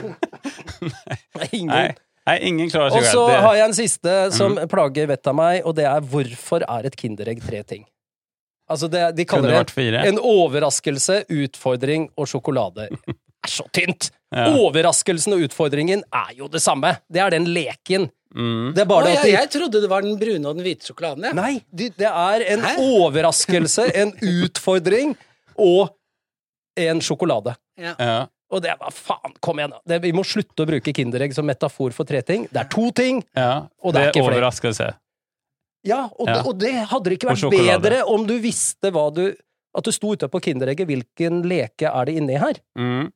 [1.52, 1.72] Ingen.
[1.74, 1.96] Nei,
[2.30, 3.32] nei ingen klarer Og seg så selv.
[3.34, 4.68] Det- har jeg en siste som Mm.
[4.70, 7.86] plager vettet av meg, og det er hvorfor er et Kinderegg tre ting?
[8.70, 12.88] Altså, det, de kaller det en overraskelse, utfordring og sjokolade.
[13.44, 14.10] Det er så tynt!
[14.34, 14.48] Ja.
[14.58, 16.96] Overraskelsen og utfordringen er jo det samme.
[17.12, 18.08] Det er den leken.
[18.34, 18.72] Mm.
[18.74, 20.56] Det er bare bare det jeg, at de jeg trodde det var den brune og
[20.58, 21.28] den hvite sjokoladen.
[21.28, 21.34] Ja.
[21.38, 22.72] Nei, de, det er en Hæ?
[22.82, 24.14] overraskelse, en
[24.48, 25.12] utfordring
[25.62, 25.92] og
[26.82, 27.54] en sjokolade.
[27.78, 27.94] Ja.
[28.00, 28.16] Ja.
[28.54, 29.74] Og det bare faen, kom igjen.
[29.90, 32.48] Det, vi må slutte å bruke Kinderegg som metafor for tre ting.
[32.54, 33.22] Det er to ting.
[33.38, 33.68] ja.
[33.84, 34.40] Og det er ikke er flere.
[34.40, 34.90] overraskelse.
[35.84, 36.34] Ja, og, Ja.
[36.40, 39.26] Det, og det hadde det ikke vært bedre om du visste hva du
[39.76, 42.60] At du sto ute på Kinderegget hvilken leke er det inni her.
[42.78, 43.08] Mm.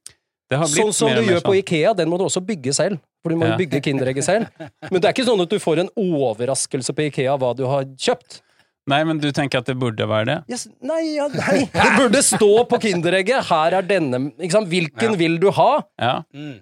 [0.52, 1.44] Sånn som du gjør sånn.
[1.44, 1.56] på.
[1.60, 3.00] Ikea, den må du også bygge selv.
[3.24, 3.58] For du må Ja.
[3.58, 4.48] bygge Kinderegget selv.
[4.92, 7.84] Men det er ikke sånn at du får en overraskelse på Ikea hva du har
[7.98, 8.42] kjøpt.
[8.88, 10.38] Nei, men du tenker at det burde være det?
[10.48, 13.44] Yes, nei, ja, nei, det burde stå på Kinderegget.
[13.50, 14.32] Her er denne?
[14.40, 15.16] Hvilken Ja.
[15.20, 15.82] vil du ha?
[16.00, 16.22] Ja.
[16.34, 16.62] Mm.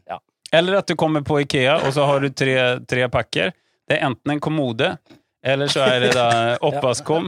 [0.51, 3.53] Eller at du kommer på Ikea, og så har du tre, tre pakker.
[3.87, 4.97] Det er enten en kommode,
[5.45, 6.27] eller så er det da
[6.69, 7.27] oppvaskkum,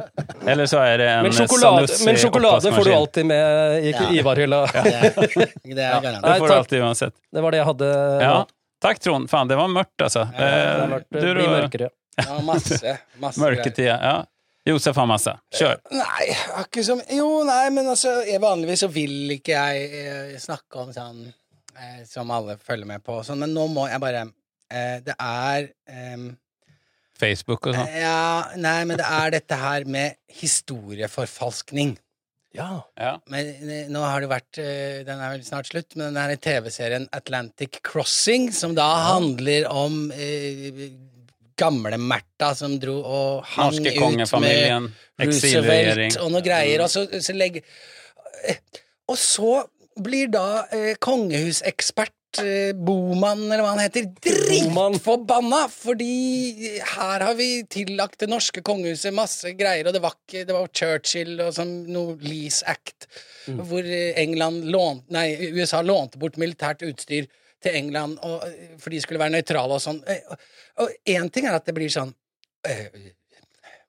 [0.50, 4.08] eller så er det en Men sjokolade, men sjokolade får du alltid med i Ja.
[4.20, 4.62] Ivar-hylla.
[4.74, 5.12] Det er,
[5.64, 6.00] det ja.
[6.02, 7.14] Det får du alltid uansett.
[7.32, 7.92] Det var det jeg hadde.
[8.24, 8.38] Ja.
[8.82, 9.30] Takk, Trond.
[9.30, 10.26] Faen, det var mørkt, altså.
[10.38, 11.90] Det har Eh, vært, du blir mørkere.
[12.18, 12.98] Ja, masse.
[13.22, 13.42] masse.
[13.42, 13.96] Mørketida.
[14.02, 14.16] Ja.
[14.68, 15.32] Josef har masse.
[15.56, 15.78] Kjør.
[15.96, 16.26] Nei,
[16.60, 21.22] akkurat som Jo, nei, men altså Vanligvis så vil ikke jeg eh, snakke om sånn
[21.30, 25.16] eh, som alle følger med på, og sånn, men nå må jeg bare eh, Det
[25.16, 25.70] er
[27.20, 27.96] Facebook og sånn.
[28.00, 31.98] Ja, nei, men det er dette her med historieforfalskning.
[32.56, 32.70] Ja.
[32.98, 33.12] Ja.
[33.30, 36.40] Men eh, nå har det vært eh, Den er vel snart slutt, men den her
[36.42, 40.88] TV-serien Atlantic Crossing, som da handler om eh,
[41.58, 44.92] gamle Märtha som dro og hang ut med.
[45.18, 46.84] Roosevelt og noe greier.
[46.86, 47.66] Og så, så legger
[48.46, 48.62] eh,
[49.10, 49.64] Og så
[50.04, 52.17] blir da eh, kongehusekspert eh,
[52.74, 55.64] Boman, eller hva han heter, dritforbanna!
[55.72, 60.56] Fordi her har vi tillagt det norske kongehuset masse greier, og det var ikke Det
[60.56, 63.08] var Churchill og sånn noe Lease Act,
[63.48, 63.62] Mm.
[63.64, 67.30] hvor eh, England lånt, Nei, USA lånte bort militært utstyr
[67.64, 70.02] til England, og, eh, for de skulle være nøytrale og sånn.
[70.06, 70.20] Eh,
[70.78, 72.14] Og- én ting er at det blir sånn
[72.66, 72.90] eh,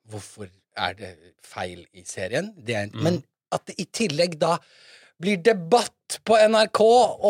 [0.09, 1.11] Hvorfor er det
[1.43, 2.55] feil i serien?
[2.57, 3.03] Det er, Mm.
[3.03, 4.59] Men at det i tillegg da
[5.21, 6.81] blir debatt på NRK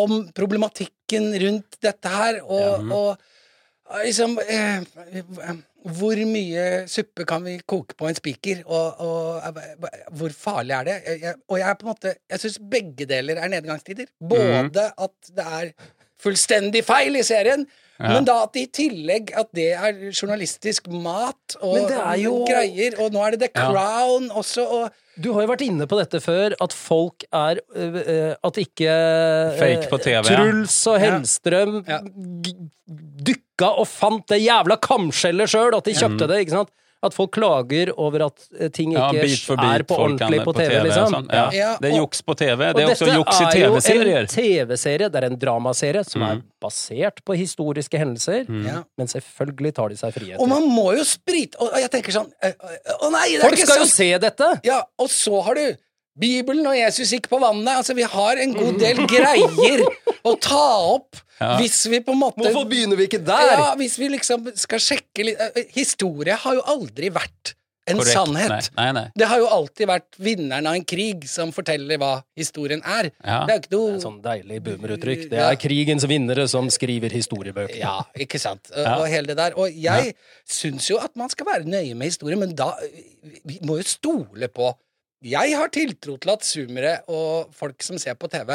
[0.03, 4.83] om problematikken rundt dette her, og, og liksom eh,
[5.89, 10.89] Hvor mye suppe kan vi koke på en spiker, og, og eh, hvor farlig er
[10.91, 10.97] det?
[11.23, 14.11] Jeg, og jeg er på en måte Jeg syns begge deler er nedgangstider.
[14.21, 15.73] Både at det er
[16.21, 17.67] fullstendig feil i serien,
[17.99, 18.13] Ja.
[18.15, 21.89] men da at i tillegg at det er journalistisk mat og
[22.21, 23.65] jo- greier, og nå er det The Ja.
[23.73, 27.97] Crown også, og Du har jo vært inne på dette før, at folk er øh,
[28.01, 30.23] øh, At ikke øh, Fake på TV.
[30.29, 31.99] Truls og Hellstrøm Ja.
[31.99, 32.53] ja.
[33.29, 36.39] dykka og fant det jævla kamskjellet sjøl, at de kjøpte det.
[36.45, 36.71] ikke sant?
[37.01, 40.41] At folk klager over at øh, ting Ja, ikke bit er på ordentlig på ordentlig
[40.45, 41.13] på TV, liksom.
[41.15, 41.29] sånn.
[41.31, 41.45] Ja.
[41.55, 42.73] Ja, Det er juks på TV.
[42.75, 43.69] Det er også juks i TV-serier.
[43.79, 46.31] Dette er jo en TV-serie, det er en dramaserie som Mm.
[46.33, 48.85] er basert på historiske hendelser, mm.
[48.99, 52.31] men selvfølgelig tar de seg Og man må jo sprite Og og jeg tenker sånn
[52.43, 54.49] eh, eh, Å nei, det er Folk ikke skal jo se dette!
[54.67, 55.77] Ja, og så har du
[56.19, 57.77] Bibelen og Jesus gikk på vannet.
[57.79, 59.85] Altså, vi har en god del greier
[60.27, 61.53] å ta opp Ja.
[61.61, 63.53] hvis vi på en måte Hvorfor begynner vi ikke der?
[63.55, 67.55] Ja, hvis vi liksom skal sjekke litt eh, Historie har jo aldri vært
[67.89, 68.13] en Korrekt.
[68.13, 68.51] sannhet.
[68.77, 69.05] Nei, nei, nei.
[69.17, 73.09] Det har jo alltid vært vinneren av en krig som forteller hva historien er.
[73.25, 73.39] Ja.
[73.49, 75.23] Det er ikke noe Det er sånn deilig boomeruttrykk.
[75.31, 75.47] Det Ja.
[75.55, 77.79] er krigens vinnere som skriver historiebøker.
[77.79, 78.69] Ja, ikke sant.
[78.75, 78.99] Og- Ja.
[78.99, 79.53] Og hele det der.
[79.57, 80.15] Og jeg
[80.47, 82.75] syns jo at man skal være nøye med historie, men da
[83.47, 84.75] Vi må jo stole på
[85.25, 88.53] Jeg har tiltro til at zoomere og folk som ser på TV,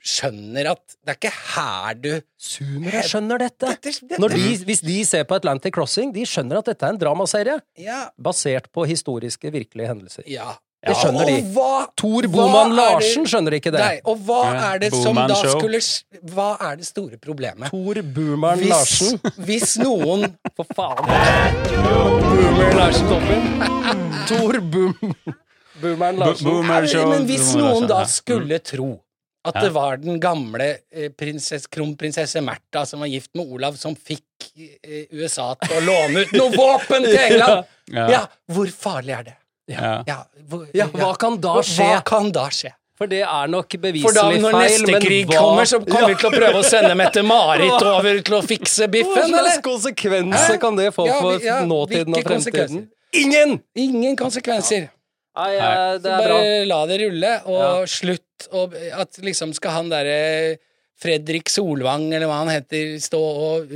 [0.00, 3.66] skjønner at det er ikke her du Zoomere skjønner dette.
[3.74, 6.94] Dette, dette, Når de, hvis de ser på Atlantic Crossing, de skjønner at dette er
[6.94, 8.06] en dramaserie Ja.
[8.16, 10.24] basert på historiske, virkelige hendelser.
[10.26, 10.54] ja.
[10.80, 11.32] Det skjønner de.
[11.42, 13.82] Og hva, Tor Boman er Larsen skjønner ikke det.
[13.84, 14.38] Nei, og hva
[14.70, 15.58] er det som da Show.
[15.58, 15.76] skulle
[16.32, 17.68] Hva er det store problemet?
[17.68, 19.20] Tor Boomeren Larsen.
[19.44, 20.24] hvis noen
[20.56, 21.04] For faen.
[21.84, 23.44] Boomer Larsen Toppen.
[24.32, 24.96] Tor Boom...
[25.80, 26.46] Boomeren Larsen.
[26.48, 28.10] Boomer Nei, Show, Men hvis Boomer noen da ja.
[28.10, 28.90] skulle tro
[29.48, 33.94] at det var den gamle eh, prinsess, kronprinsesse Märtha som var gift med Olav, som
[33.96, 34.50] fikk
[34.84, 38.04] eh, USA til å låne ut noe våpen til England Ja.
[38.12, 38.20] Ja,
[38.52, 39.36] hvor farlig er det?
[39.72, 39.94] Ja.
[40.06, 40.18] Ja,
[40.50, 41.86] hvor, Ja, hva kan da skje?
[41.88, 42.74] Hva kan da skje?
[43.00, 45.78] For det er nok beviselig For da feil, når neste men krig hva- kommer, så
[45.86, 47.94] kommer vi til å prøve å sende Mette-Marit Hva?
[47.96, 51.60] over til å fikse Hva biffen, slags konsekvenser kan det få Ja, for vi- ja,
[51.64, 52.82] nåtiden og fremtiden?
[53.16, 53.56] Ingen!
[53.74, 54.90] Ingen konsekvenser.
[55.40, 57.86] Nei, ja, det er Bare la det rulle, og Ja.
[57.86, 60.58] slutt og At liksom skal han derre
[61.00, 63.70] Fredrik Solvang, eller hva han heter, stå og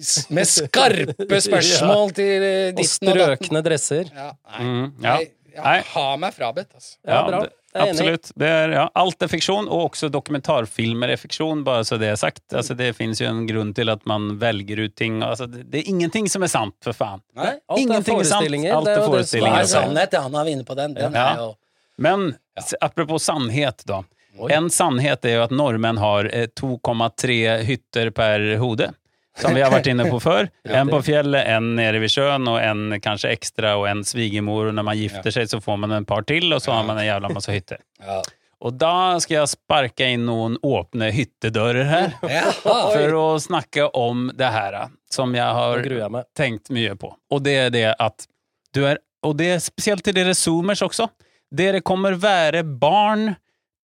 [0.00, 3.36] s- Med skarpe spørsmål til uh, Og ditten og datten.
[3.38, 4.10] strøkne dresser.
[4.12, 4.64] Ja, nei.
[4.66, 5.14] Mm, ja.
[5.16, 6.96] Nei, ja, ha meg frabedt, altså.
[7.06, 7.40] Ja, bra.
[7.46, 8.30] det- er absolutt.
[8.40, 12.16] Det er, ja, alt er fiksjon, og også dokumentarfilmer er fiksjon, bare så det er
[12.16, 12.40] sagt.
[12.56, 15.18] Altså, det fins jo en grunn til at man velger ut ting.
[15.22, 17.20] Altså, det, det er ingenting som er sant, for faen.
[17.36, 18.40] Nei, alt Ingenting er er sant.
[18.40, 18.74] forestillinger.
[18.78, 19.58] Alt det er jo det som forestillinger.
[19.58, 20.12] er er sannhet?
[20.16, 20.94] Ja, han er inne på den.
[20.94, 21.26] Den Ja.
[21.34, 21.54] er jo
[21.98, 24.02] Men apropos apropå sannhet, da.
[24.38, 24.50] Oi.
[24.52, 28.94] En sannhet er jo at nordmenn har eh, 2,3 hytter per hode.
[29.36, 30.48] Som vi har vært inne på før.
[30.78, 34.70] En på fjellet, en nede ved sjøen, og en kanskje ekstra, og en svigermor.
[34.70, 37.00] Og når man gifter seg, så får man en par til, og så har man
[37.00, 37.82] en jævla masse hytter.
[38.06, 38.20] ja.
[38.64, 42.14] Og da skal jeg sparke inn noen åpne hyttedører her.
[42.64, 44.78] For å snakke om det her,
[45.12, 47.12] som jeg har tenkt mye på.
[47.30, 48.26] Og det er det at
[48.74, 51.08] du er Og det er spesielt til dere zoomers også.
[51.50, 53.34] Dere kommer være barn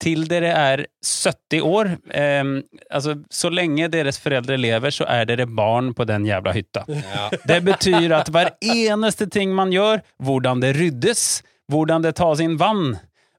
[0.03, 1.93] til dere er 70 år.
[2.15, 2.57] Ehm,
[2.91, 6.85] altså, så lenge deres foreldre lever, så er dere barn på den jævla hytta.
[6.89, 7.29] Ja.
[7.49, 12.59] Det betyr at hver eneste ting man gjør, hvordan det ryddes, hvordan det tas inn
[12.61, 12.97] vann,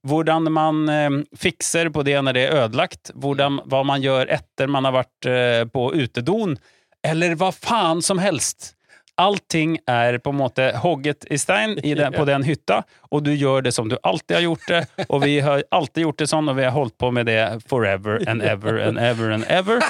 [0.08, 4.72] hvordan man eh, fikser på det når det er ødelagt, hvordan, hva man gjør etter
[4.72, 6.58] man har vært eh, på utedoen,
[7.04, 8.74] eller hva faen som helst.
[9.22, 12.82] Allting er på en måte hogget i stein i den, på den hytta,
[13.14, 16.24] og du gjør det som du alltid har gjort det, og vi har alltid gjort
[16.24, 19.46] det sånn, og vi har holdt på med det forever and ever and ever and
[19.50, 19.84] ever.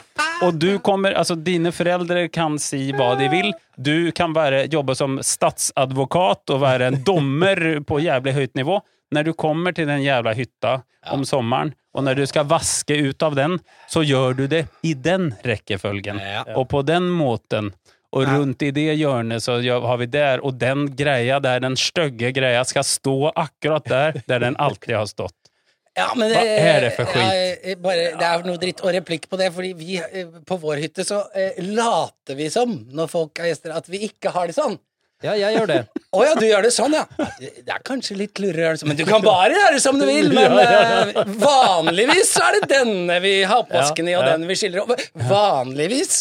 [0.43, 3.53] Og du kommer, altså dine foreldre kan si hva de vil.
[3.75, 8.81] Du kan være, jobbe som statsadvokat og være en dommer på jævlig høyt nivå.
[9.13, 10.81] Når du kommer til den jævla hytta
[11.13, 13.59] om sommeren, og når du skal vaske ut av den,
[13.91, 16.19] så gjør du det i den rekkefølgen.
[16.57, 17.71] Og på den måten.
[18.13, 22.29] Og rundt i det hjørnet så har vi der, og den greia der, den stygge
[22.35, 25.37] greia, skal stå akkurat der, der den alltid har stått.
[25.97, 27.21] Ja, men Hva er det for skit?
[27.21, 30.81] Ja, bare, det er noe dritt og replikk på det, fordi vi eh, på vår
[30.81, 34.57] hytte så eh, later vi som, når folk er gjester, at vi ikke har det
[34.57, 34.79] sånn.
[35.23, 35.77] Ja, jeg gjør det.
[36.11, 37.03] Å ja, du gjør det sånn, ja.
[37.39, 40.33] Det er kanskje litt lurere, sånn, men du kan bare gjøre det som du vil.
[40.33, 44.33] Men eh, vanligvis så er det denne vi har oppvasken i, og Ja, ja.
[44.33, 44.97] den vi skiller opp.
[45.29, 46.17] Vanligvis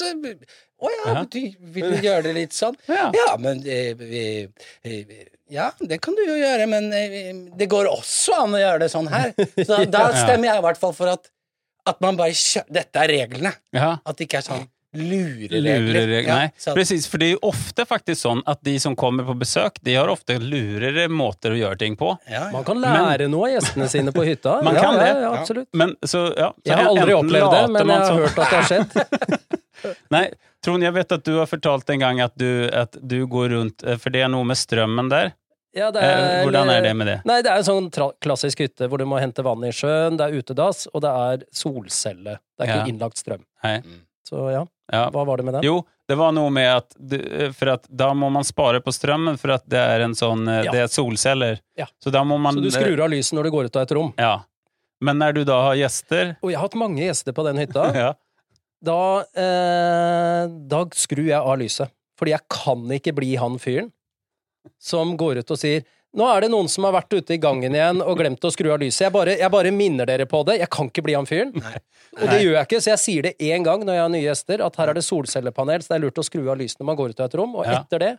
[0.83, 1.21] Å ja, Ja.
[1.31, 1.39] du
[1.77, 2.75] vil gjøre det litt sånn?
[2.91, 3.11] Ja.
[3.15, 4.23] Ja, men eh, vi,
[4.83, 5.13] eh,
[5.53, 8.91] Ja, det kan du jo gjøre, men eh, det går også an å gjøre det
[8.91, 9.31] sånn her.
[9.63, 11.31] Så da, da stemmer jeg i hvert fall for at,
[11.87, 12.35] at man bare.
[12.73, 13.53] Dette er reglene.
[13.77, 15.79] At det ikke er sånn lureregler.
[15.81, 16.29] Lureregler.
[16.29, 17.07] Ja, Nej, så precis.
[17.09, 20.09] För det er jo ofte faktisk sånn at de som kommer på besøk, de har
[20.13, 22.13] ofte lurere måter å gjøre ting på.
[22.29, 22.51] ja, ja.
[22.53, 24.59] Man kan lære noe av gjestene sine på hytta.
[24.67, 25.09] Man ja, kan det.
[25.23, 25.69] Ja, absolutt.
[25.73, 26.53] Men så, ja.
[26.53, 28.23] så Jeg har aldri opplevd det, men jeg har sånn.
[28.23, 30.01] hørt at det har skjedd.
[30.15, 30.27] Nei,
[30.63, 33.83] Trond, jeg vet at du har fortalt en gang at du, at du går rundt
[33.83, 35.33] eh, For det er noe med strømmen der.
[35.75, 37.17] Ja, det Eh, Hvordan er det med det?
[37.27, 40.19] Nei, det er en sånn tra klassisk hytte hvor du må hente vann i sjøen,
[40.21, 42.35] det er utedass, og det er solcelle.
[42.55, 42.91] Det er ikke Ja.
[42.93, 43.43] innlagt strøm.
[43.65, 43.79] Nei.
[44.29, 44.61] Så ja,
[44.93, 45.07] Ja.
[45.09, 45.65] hva var det med den?
[45.65, 45.79] Jo,
[46.09, 46.97] det var noe med at
[47.57, 50.67] For at da må man spare på strømmen, for at det er en sånn eh,
[50.67, 50.75] Ja.
[50.75, 51.63] Det er solceller.
[51.79, 51.87] Ja.
[52.03, 53.95] Så da må man Så du skrur av lyset når du går ut av et
[53.97, 54.13] rom.
[54.21, 54.35] Ja.
[55.03, 57.89] Men når du da har gjester Og jeg har hatt mange gjester på den hytta.
[58.05, 58.13] ja.
[58.83, 59.01] Da,
[59.39, 61.93] eh, da skrur jeg av lyset.
[62.19, 63.91] Fordi jeg kan ikke bli han fyren
[64.79, 65.83] som går ut og sier
[66.15, 68.69] nå er det noen som har vært ute i gangen igjen og glemt å skru
[68.75, 69.07] av lyset.
[69.07, 70.59] Jeg bare, jeg bare minner dere på det.
[70.61, 71.55] Jeg kan ikke bli han fyren.
[71.57, 74.27] Og det gjør jeg ikke, så jeg sier det én gang når jeg har nye
[74.27, 76.91] gjester, at her er det solcellepanel, så det er lurt å skru av lysene når
[76.91, 77.57] man går ut av et rom.
[77.57, 78.13] Og etter det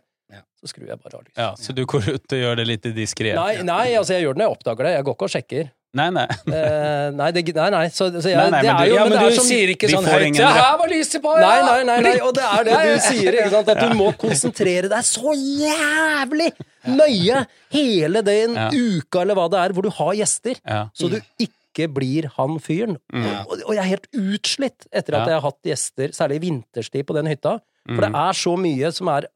[0.58, 1.38] så skrur jeg bare av lyset.
[1.38, 1.52] ja.
[1.60, 3.34] Så du går ut og gjør det litt diskré?
[3.38, 4.92] Nei, nei, altså jeg gjør det når jeg oppdager det.
[4.96, 5.68] Jeg går ikke og sjekker.
[5.94, 6.08] nei.
[6.16, 6.24] nei.
[6.26, 9.14] uh, nei, det, nei, nei, så, så jeg, Nei, nei, det er jo Ja, men
[9.14, 10.58] men du som- sier ikke sånn høyt rett.
[10.58, 11.34] her var lyset på!
[11.38, 11.66] Nei, Ja.
[11.68, 13.70] nei, nei, nei, og det er det du sier, ikke sant?
[13.76, 16.50] At du må konsentrere deg så jævlig
[16.86, 20.60] nøye hele den uka eller hva det er, hvor du har gjester,
[20.94, 22.98] så du ikke blir han fyren.
[23.12, 23.24] Mm.
[23.48, 27.16] Og, og jeg er helt utslitt etter at jeg har hatt gjester, særlig vinterstid på
[27.16, 28.20] den hytta, for det Mm.
[28.28, 29.26] er så mye som er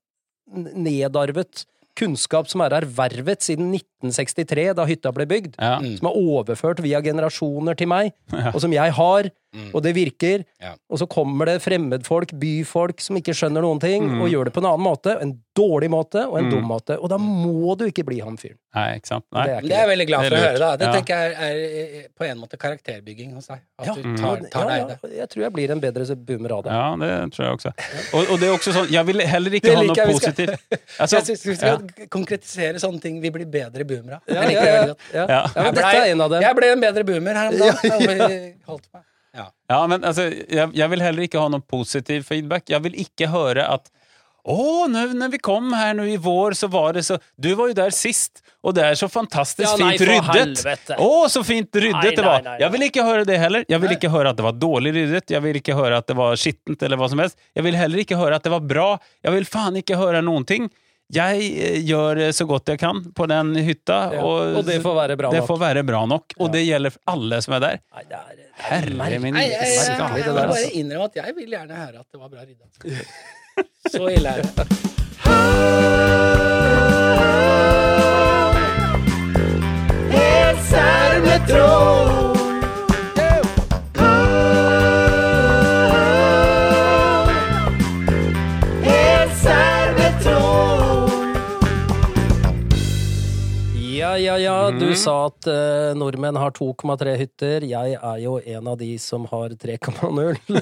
[0.56, 1.64] nedarvet
[1.98, 5.78] kunnskap som er ervervet siden 1963, da hytta ble bygd Ja.
[5.82, 5.96] Mm.
[5.98, 8.12] som er overført via generasjoner til meg,
[8.54, 9.70] og som jeg har, Mm.
[9.74, 10.44] og det virker.
[10.60, 10.74] Ja.
[10.90, 14.20] Og så kommer det fremmedfolk, byfolk, som ikke skjønner noen ting, Mm.
[14.20, 15.14] og gjør det på en annen måte.
[15.22, 16.50] En dårlig måte og en Mm.
[16.50, 16.98] dum måte.
[17.00, 18.58] Og da må du ikke bli han fyren.
[18.74, 19.24] Nei, ikke sant?
[19.32, 19.46] Nei.
[19.46, 20.58] Det er Det er jeg veldig glad for å høre.
[20.58, 20.92] da Det Ja.
[20.92, 23.60] tenker jeg er, er på en måte karakterbygging hos deg.
[23.78, 24.16] At Ja, du Mm.
[24.18, 25.16] tar, ja, tar deg i ja, det.
[25.16, 26.72] jeg tror jeg blir en bedre boomer av det.
[26.72, 27.72] Ja, det tror jeg også.
[28.14, 30.60] Og, og det er også sånn, jeg vil heller ikke ha noe jeg, positivt.
[31.00, 31.78] Altså, jeg syns vi skal
[32.16, 34.22] konkretisere sånne ting vi blir bedre boomere av.
[34.28, 35.00] Ja, Jeg liker ja, det ja, veldig godt.
[35.14, 35.18] ja.
[35.18, 35.26] Ja.
[35.28, 36.42] ja, Jeg dette ble- er en av dem.
[36.42, 38.54] Jeg ble en bedre boomer her om dagen.
[38.68, 39.02] og holdt meg.
[39.36, 39.50] Ja.
[39.70, 42.68] ja, men altså, jeg, jeg vil heller ikke ha noen positiv feedback.
[42.72, 43.90] Jeg vil ikke høre at
[44.48, 47.68] å, nå når vi kom her nå i vår, så var det så Du var
[47.68, 50.62] jo der sist, og det er så fantastisk Ja, nei, fint ryddet!
[50.62, 50.96] helvete.
[51.04, 52.40] Å, så fint ryddet Nei, det var!
[52.40, 53.66] nei, nei, Jeg vil ikke høre det heller.
[53.68, 55.34] Jeg vil ikke høre at det var dårlig ryddet.
[55.34, 57.36] Jeg vil ikke høre at det var skittent, eller hva som helst.
[57.58, 58.88] Jeg vil heller ikke høre at det var bra.
[59.26, 60.70] Jeg vil faen ikke høre noen ting.
[61.08, 64.76] Jeg eh, gjør eh, så godt jeg kan på den hytta, Ja, og, og det
[64.84, 65.48] får være bra det nok.
[65.48, 66.34] får være bra nok.
[66.36, 66.52] Og Ja.
[66.52, 67.80] det gjelder for alle som er der.
[67.96, 70.70] Nei, det er, det er Herre min Nei, jeg, jeg, jeg, jeg må bare altså.
[70.82, 72.66] innrømme at jeg vil gjerne høre at det var bra rydda.
[73.88, 75.68] Så ille er det.
[81.48, 82.27] Ja,
[94.18, 94.70] ja, ja.
[94.70, 94.96] Du Mhm.
[94.96, 97.64] sa at uh, nordmenn har 2,3 hytter.
[97.66, 100.36] Jeg er jo en av de som har 3,0.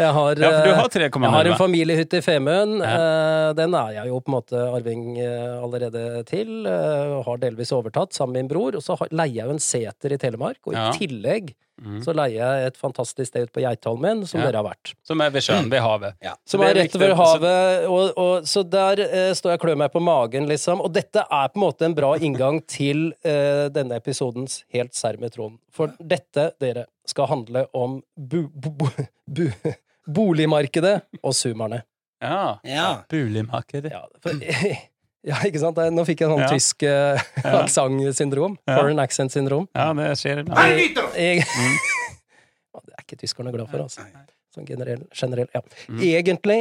[0.00, 1.22] jeg har, Ja, eh, har 3,0.
[1.24, 2.80] Jeg har en familiehytte i Femund.
[2.82, 2.94] Ja.
[3.50, 6.66] Eh, Den er jeg jo på en måte arving uh, allerede til.
[6.66, 8.76] Har delvis overtatt sammen med min bror.
[8.76, 10.58] Og så har- leier jeg jo en seter i Telemark.
[10.66, 12.02] Og i tillegg Mhm.
[12.04, 14.46] så leier jeg et fantastisk sted ute på Geitholmen, som Ja.
[14.50, 14.92] dere har vært.
[15.02, 16.14] Som er ved sjøen, ved havet.
[16.22, 16.34] Ja.
[16.46, 19.64] Som er er rett ved over havet, og, og, så der eh, står jeg og
[19.66, 20.80] klør meg på magen, liksom.
[20.84, 25.16] Og dette er på en måte en bra inngang til eh, denne episodens Helt serr
[25.18, 25.58] med Trond.
[25.72, 28.88] For dette, dere, skal handle om bu, bu, bu,
[29.26, 29.48] bu,
[30.06, 31.82] boligmarkedet og zoomerne.
[32.22, 32.58] Ja.
[32.64, 32.88] Ja.
[33.10, 33.90] Boligmarkedet.
[33.92, 34.30] Ja, for,
[35.26, 35.76] ja, ikke sant?
[35.92, 36.48] Nå fikk jeg sånn Ja.
[36.48, 37.62] tysk uh, Ja.
[37.64, 38.56] aksentsyndrom.
[38.66, 38.76] Ja.
[38.78, 39.68] Foreign accent-syndrom.
[39.76, 41.14] Ja, det skjer iblant.
[41.16, 41.78] Jeg, Mm.
[42.86, 44.04] Det er ikke tyskerne glad for, altså.
[44.54, 45.60] Sånn generell, generell, ja.
[45.90, 46.00] Mm.
[46.06, 46.60] Egentlig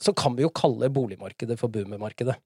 [0.00, 2.36] så kan vi jo kalle boligmarkedet for boomermarkedet.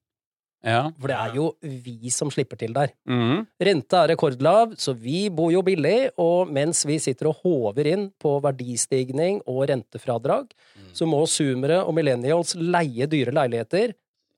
[0.64, 0.90] Ja.
[1.00, 2.92] For det er jo vi som slipper til der.
[3.08, 3.42] Mm.
[3.60, 8.04] Renta er rekordlav, så vi bor jo billig, og mens vi sitter og håver inn
[8.22, 10.52] på verdistigning og rentefradrag,
[10.94, 13.92] så må zoomere og millennials leie dyre leiligheter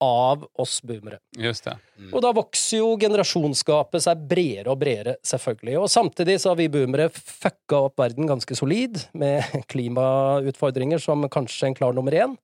[0.04, 1.18] av oss boomere.
[1.40, 1.74] Just det.
[2.12, 5.76] Og da vokser jo generasjonsgapet seg bredere og bredere, selvfølgelig.
[5.80, 11.70] Og samtidig så har vi boomere fucka opp verden ganske solid, med klimautfordringer som kanskje
[11.70, 12.36] en klar nummer én.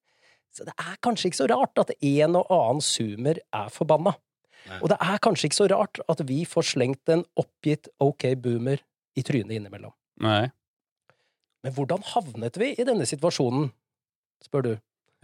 [0.56, 4.16] Så det er kanskje ikke så rart at en og annen zoomer er forbanna.
[4.68, 4.78] Nei.
[4.82, 8.82] Og det er kanskje ikke så rart at vi får slengt en oppgitt ok boomer
[9.18, 9.94] i trynet innimellom.
[10.24, 10.50] Nei.
[11.64, 13.70] Men hvordan havnet vi i denne situasjonen,
[14.44, 14.72] spør du?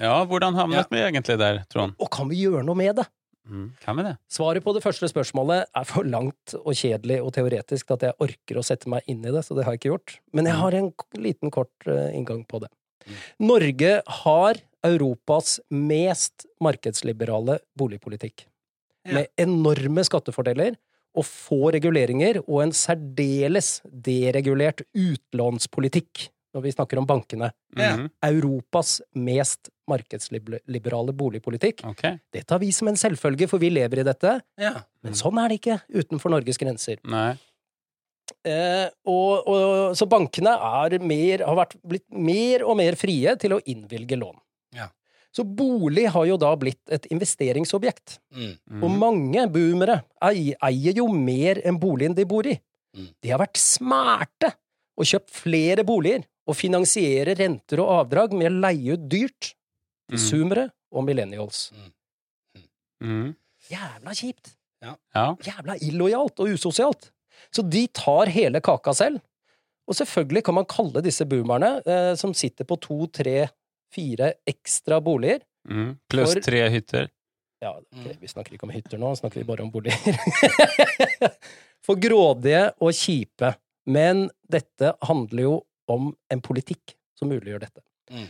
[0.03, 1.97] Ja, hvordan havnet vi egentlig der, Trond?
[2.03, 3.07] Og kan vi gjøre noe med det?
[3.47, 3.69] Mm.
[3.81, 4.17] Kan vi det?
[4.33, 8.59] Svaret på det første spørsmålet er for langt og kjedelig og teoretisk at jeg orker
[8.59, 10.17] å sette meg inn i det, så det har jeg ikke gjort.
[10.35, 10.91] Men jeg har en
[11.23, 12.73] liten kort eh, inngang på det.
[13.39, 13.93] Norge
[14.25, 18.49] har Europas mest markedsliberale boligpolitikk.
[19.07, 19.21] Ja.
[19.21, 20.75] Med enorme skattefordeler
[21.17, 27.51] og få reguleringer og en særdeles deregulert utlånspolitikk når vi snakker om bankene.
[27.77, 28.11] Mm -hmm.
[28.31, 31.85] Europas mest markedsliberale boligpolitikk.
[31.85, 32.19] Okay.
[32.33, 34.41] Det tar vi som en selvfølge, for vi lever i dette.
[34.59, 34.73] Ja.
[35.03, 36.99] Men sånn er det ikke utenfor Norges grenser.
[37.05, 37.37] Nei.
[38.47, 43.57] Eh, og, og, så bankene er mer, har vært, blitt mer og mer frie til
[43.57, 44.39] å innvilge lån.
[44.75, 44.89] Ja.
[45.35, 48.19] Så bolig har jo da blitt et investeringsobjekt.
[48.35, 48.55] Mm.
[48.83, 48.99] Og Mhm.
[48.99, 52.59] mange boomere eier jo mer enn boligen de bor i.
[52.97, 53.09] Mm.
[53.23, 54.55] De har vært smarte
[54.97, 59.53] og kjøpt flere boliger og finansiere renter og avdrag med å leie ut dyrt
[60.09, 60.23] til Mhm.
[60.29, 61.73] zoomere og millennials.
[63.03, 63.35] Mhm.
[63.71, 64.53] Jævla kjipt!
[64.85, 64.95] Ja.
[65.43, 67.11] jævla illojalt og usosialt.
[67.51, 69.21] Så de tar hele kaka selv.
[69.89, 73.49] Og selvfølgelig kan man kalle disse boomerne, eh, som sitter på to, tre,
[73.91, 75.99] fire ekstra boliger mm.
[76.11, 77.09] Pluss For- tre hytter.
[77.63, 78.21] Ja, ok, Mm.
[78.21, 79.97] vi snakker ikke om hytter nå, snakker vi bare om boliger.
[81.87, 83.55] For grådige og kjipe.
[83.87, 85.55] Men dette handler jo
[85.93, 87.83] om en politikk som muliggjør dette.
[88.13, 88.27] Mm.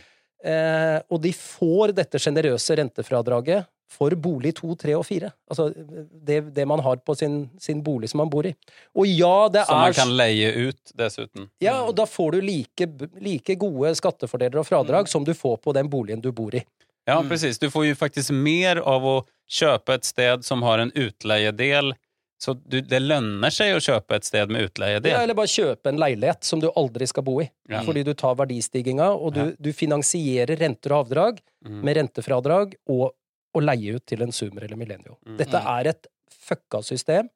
[0.47, 5.29] Eh, og de får dette sjenerøse rentefradraget for bolig to, tre og fire.
[5.49, 8.51] Altså det, det man har på sin, sin bolig som man bor i.
[8.99, 11.47] Og ja, det Som er man kan leie ut, dessuten.
[11.63, 12.89] Ja, og da får du like,
[13.23, 16.63] like gode skattefordeler og fradrag som du får på den boligen du bor i.
[17.07, 17.29] Ja, Mm.
[17.31, 17.57] precis.
[17.57, 19.15] Du får jo faktisk mer av å
[19.49, 21.93] kjøpe et sted som har en utleiedel.
[22.37, 25.97] Så du, det lønner seg å kjøpe et sted med Ja, eller bare kjøpe en
[25.97, 27.47] leilighet som du aldri skal bo i.
[27.69, 27.81] Ja.
[27.85, 29.55] Fordi du tar verdistiginga, og du, Ja.
[29.57, 31.79] du finansierer renter og avdrag mm.
[31.81, 33.09] med rentefradrag og
[33.57, 35.17] å leie ut til en zoomer eller millennial.
[35.25, 35.37] Mm.
[35.41, 37.31] Dette er et fucka system,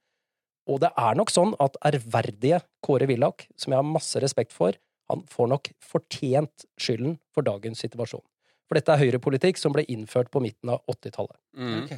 [0.70, 4.78] og det er nok sånn at ærverdige Kåre Willoch, som jeg har masse respekt for,
[5.10, 8.24] han får nok fortjent skylden for dagens situasjon.
[8.70, 11.36] For dette er høyrepolitikk som ble innført på midten av 80-tallet.
[11.58, 11.74] Mm.
[11.82, 11.98] Ok.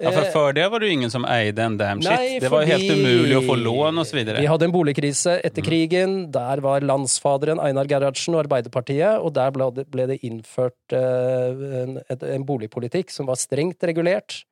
[0.00, 2.12] Ja, for Eh, før det var det jo ingen som eide en damn shit.
[2.12, 5.62] Nei, det var helt umulig å få lån og så Vi hadde en boligkrise etter
[5.62, 5.66] Mm.
[5.66, 6.30] krigen.
[6.30, 12.44] Der var landsfaderen Einar Gerhardsen og Arbeiderpartiet, og der ble det, innført eh, en, en
[12.44, 14.44] boligpolitikk som var strengt regulert.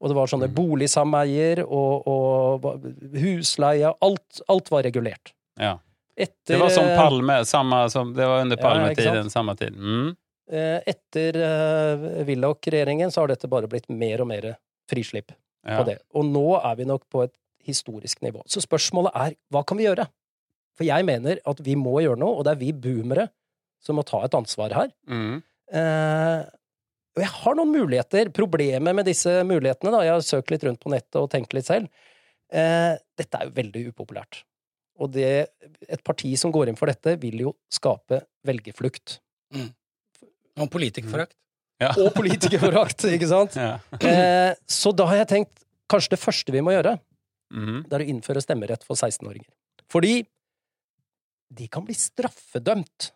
[0.00, 0.54] Og det var sånne Mm.
[0.54, 3.92] boligsameier og, og husleie.
[4.00, 5.32] Alt, alt var regulert.
[5.60, 5.78] Ja.
[6.16, 9.74] Etter, Det var som eh, Palme, samme, som, det var under Palmetiden, ja, samme tid.
[9.74, 10.16] Mm.
[10.52, 14.54] eh, Etter eh, Willoch-regjeringen så har dette bare blitt mer og mer
[14.90, 15.32] frislipp
[15.64, 15.78] Ja.
[15.80, 15.98] på det.
[16.14, 17.32] Og nå er vi nok på et
[17.64, 18.42] historisk nivå.
[18.46, 20.08] Så spørsmålet er hva kan vi gjøre?
[20.76, 23.28] For jeg mener at vi må gjøre noe, og det er vi boomere
[23.84, 24.90] som må ta et ansvar her.
[25.08, 25.42] Mm.
[25.72, 26.44] Eh,
[27.14, 28.30] og jeg har noen muligheter.
[28.34, 31.68] Problemet med disse mulighetene, da, jeg har søkt litt rundt på nettet og tenkt litt
[31.68, 31.88] selv,
[32.50, 34.42] eh, dette er jo veldig upopulært.
[34.98, 35.48] Og det,
[35.88, 39.18] et parti som går inn for dette, vil jo skape velgerflukt.
[40.60, 41.34] Og politikerforakt.
[41.84, 41.90] Ja.
[42.00, 43.56] Og politikerforakt, ikke sant?
[43.60, 43.76] Ja.
[44.00, 46.98] Eh, så da har jeg tenkt kanskje det første vi må gjøre,
[47.54, 47.84] Mm.
[47.86, 49.46] det er å innføre stemmerett for 16-åringer.
[49.92, 50.24] Fordi
[51.54, 53.12] de kan bli straffedømt.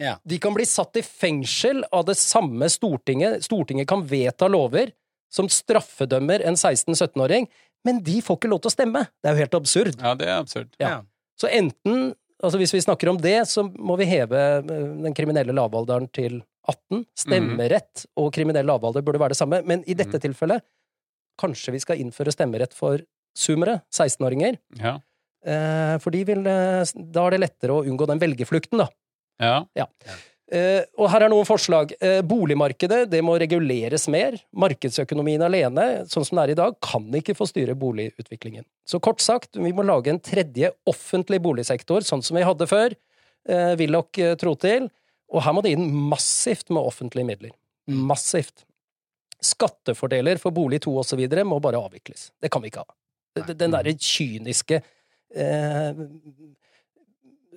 [0.00, 0.14] Ja.
[0.24, 3.42] De kan bli satt i fengsel av det samme Stortinget.
[3.44, 4.92] Stortinget kan vedta lover
[5.28, 7.48] som straffedømmer en 16-17-åring,
[7.84, 9.02] men de får ikke lov til å stemme.
[9.20, 9.98] Det er jo helt absurd.
[10.00, 10.70] ja, det er absurd.
[10.80, 11.02] Ja.
[11.38, 14.62] Så enten Altså Hvis vi snakker om det, så må vi heve eh,
[15.02, 16.36] den kriminelle lavalderen til
[16.68, 17.04] 18.
[17.16, 20.24] Stemmerett og kriminell lavalder burde være det samme, men i dette Mhm.
[20.28, 20.62] tilfellet
[21.40, 22.98] kanskje vi skal innføre stemmerett for
[23.36, 24.58] zoomere, 16-åringer.
[24.80, 24.98] Ja.
[25.46, 28.88] Eh, for de vil, eh, da er det lettere å unngå den velgerflukten, da.
[29.40, 29.86] Ja.
[30.50, 31.92] Eh, og her er noen forslag.
[32.00, 34.32] Eh, boligmarkedet det må reguleres mer.
[34.56, 38.64] Markedsøkonomien alene, sånn som det er i dag, kan ikke få styre boligutviklingen.
[38.88, 42.96] Så kort sagt, vi må lage en tredje offentlig boligsektor, sånn som vi hadde før.
[43.46, 44.90] Eh, Willoch eh, tro til.
[45.32, 47.50] Og her må det inn massivt med offentlige midler.
[47.88, 48.64] Massivt.
[49.44, 51.20] Skattefordeler for bolig 2 osv.
[51.44, 52.30] må bare avvikles.
[52.40, 52.94] Det kan vi ikke ha.
[53.54, 54.82] Den- derre kyniske
[55.36, 55.92] eh,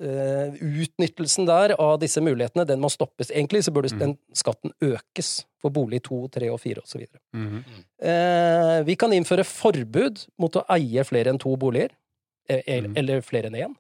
[0.02, 3.32] eh, utnyttelsen der av disse mulighetene, den må stoppes.
[3.32, 4.00] Egentlig så burde Mm.
[4.00, 7.06] den skatten økes for bolig to, tre og 4 osv.
[7.34, 7.64] Mhm.
[8.02, 11.90] Eh, vi kan innføre forbud mot å eie flere enn to boliger.
[12.50, 12.98] Eh, Mm.
[12.98, 13.76] Eller flere enn én.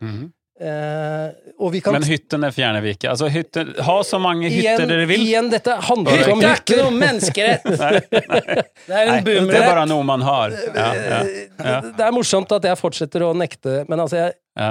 [0.00, 0.32] Mm.
[0.58, 3.12] Eh, og vi kan Men hyttene fjerner vi ikke.
[3.12, 5.22] Altså, hytter, ha så mange hytter igjen, dere vil.
[5.22, 7.68] igjen, dette handler ikke om Det er ikke noe menneskerett!
[8.88, 9.52] Det er Nei, boomerett.
[9.52, 10.54] det er bare noe man har.
[10.74, 11.22] Ja, ja,
[11.60, 11.78] ja.
[11.84, 14.70] Det er morsomt at jeg fortsetter å nekte, men altså, jeg ja.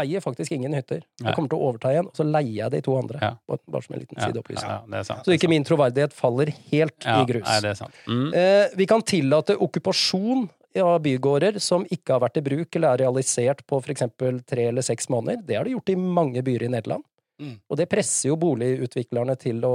[0.00, 1.02] eier faktisk ingen hytter.
[1.20, 3.20] Jeg kommer til å overta en, og så leier jeg de to andre.
[3.22, 3.32] Ja.
[3.46, 4.72] Bare- som en liten sideopplysning.
[4.72, 5.04] ja, det.
[5.28, 7.46] Så ikke min troverdighet faller helt ja, i grus.
[7.46, 8.02] Nei, det er sant.
[8.08, 8.28] Mm.
[8.32, 10.48] uh, vi kan tillate okkupasjon
[10.82, 14.02] av bygårder som ikke har vært i bruk eller er realisert på f.eks.
[14.46, 15.42] tre eller seks måneder.
[15.46, 17.04] Det har de gjort i mange byer i Nederland.
[17.38, 17.58] Mm.
[17.68, 19.72] Og det presser jo boligutviklerne til å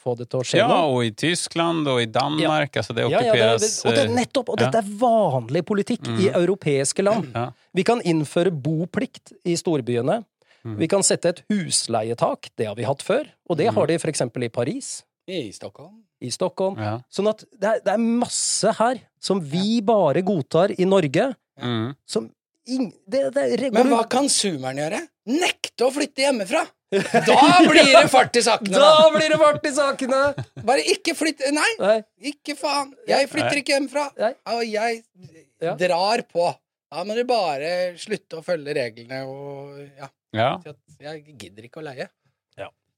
[0.00, 2.72] få det til å skje Ja, og i Tyskland og i Danmark.
[2.80, 4.70] Altså, det Ja, ja, det, okkuperes og det eh, nettopp, og ja.
[4.70, 6.34] dette er vanlig politikk i Mm.
[6.40, 7.28] europeiske land.
[7.34, 7.50] ja.
[7.74, 10.24] Vi kan innføre boplikt i storbyene.
[10.64, 10.78] Mm.
[10.80, 12.48] Vi kan sette et husleietak.
[12.56, 13.28] Det har vi hatt før.
[13.50, 13.74] Og det Mm.
[13.74, 14.20] har de f.eks.
[14.22, 15.98] i Paris, I Stockholm.
[16.24, 16.78] i Stockholm.
[16.80, 16.94] Ja.
[17.12, 21.28] Sånn at det er, det er masse her som vi bare godtar i Norge.
[21.60, 21.92] Mm.
[22.08, 22.30] Som
[22.66, 25.02] ing, det, det, Men hva kan zoomeren gjøre?
[25.28, 26.64] Nekte å flytte hjemmefra!
[26.88, 28.72] Da blir det fart i sakene!
[28.80, 29.10] Da Da.
[29.12, 30.20] blir det fart i sakene!
[30.64, 31.98] Bare ikke flytte Nei, Nei,
[32.32, 32.94] ikke faen!
[33.10, 33.60] Jeg flytter Nei.
[33.60, 34.06] ikke hjemmefra.
[34.54, 35.02] Og jeg
[35.60, 35.74] Ja.
[35.76, 36.48] drar på.
[36.88, 40.08] Da må du bare slutte å følge reglene og Ja.
[40.32, 40.50] ja.
[40.98, 42.08] Jeg gidder ikke å leie.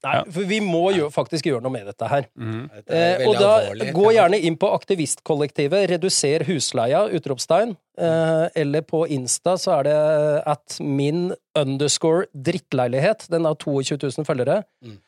[0.03, 0.23] Nei, Ja.
[0.33, 2.25] for vi må jo faktisk gjøre noe med dette her.
[2.39, 2.71] Mm.
[2.73, 3.93] Dette Eh, og da alvorlig.
[3.93, 7.77] gå gjerne inn på aktivistkollektivet, reduser husleia, utropstegn.
[8.01, 13.29] Eh, eller på Insta så er det at min underscore drittleilighet.
[13.29, 14.63] Den har 22 000 følgere.
[14.83, 14.99] Mm.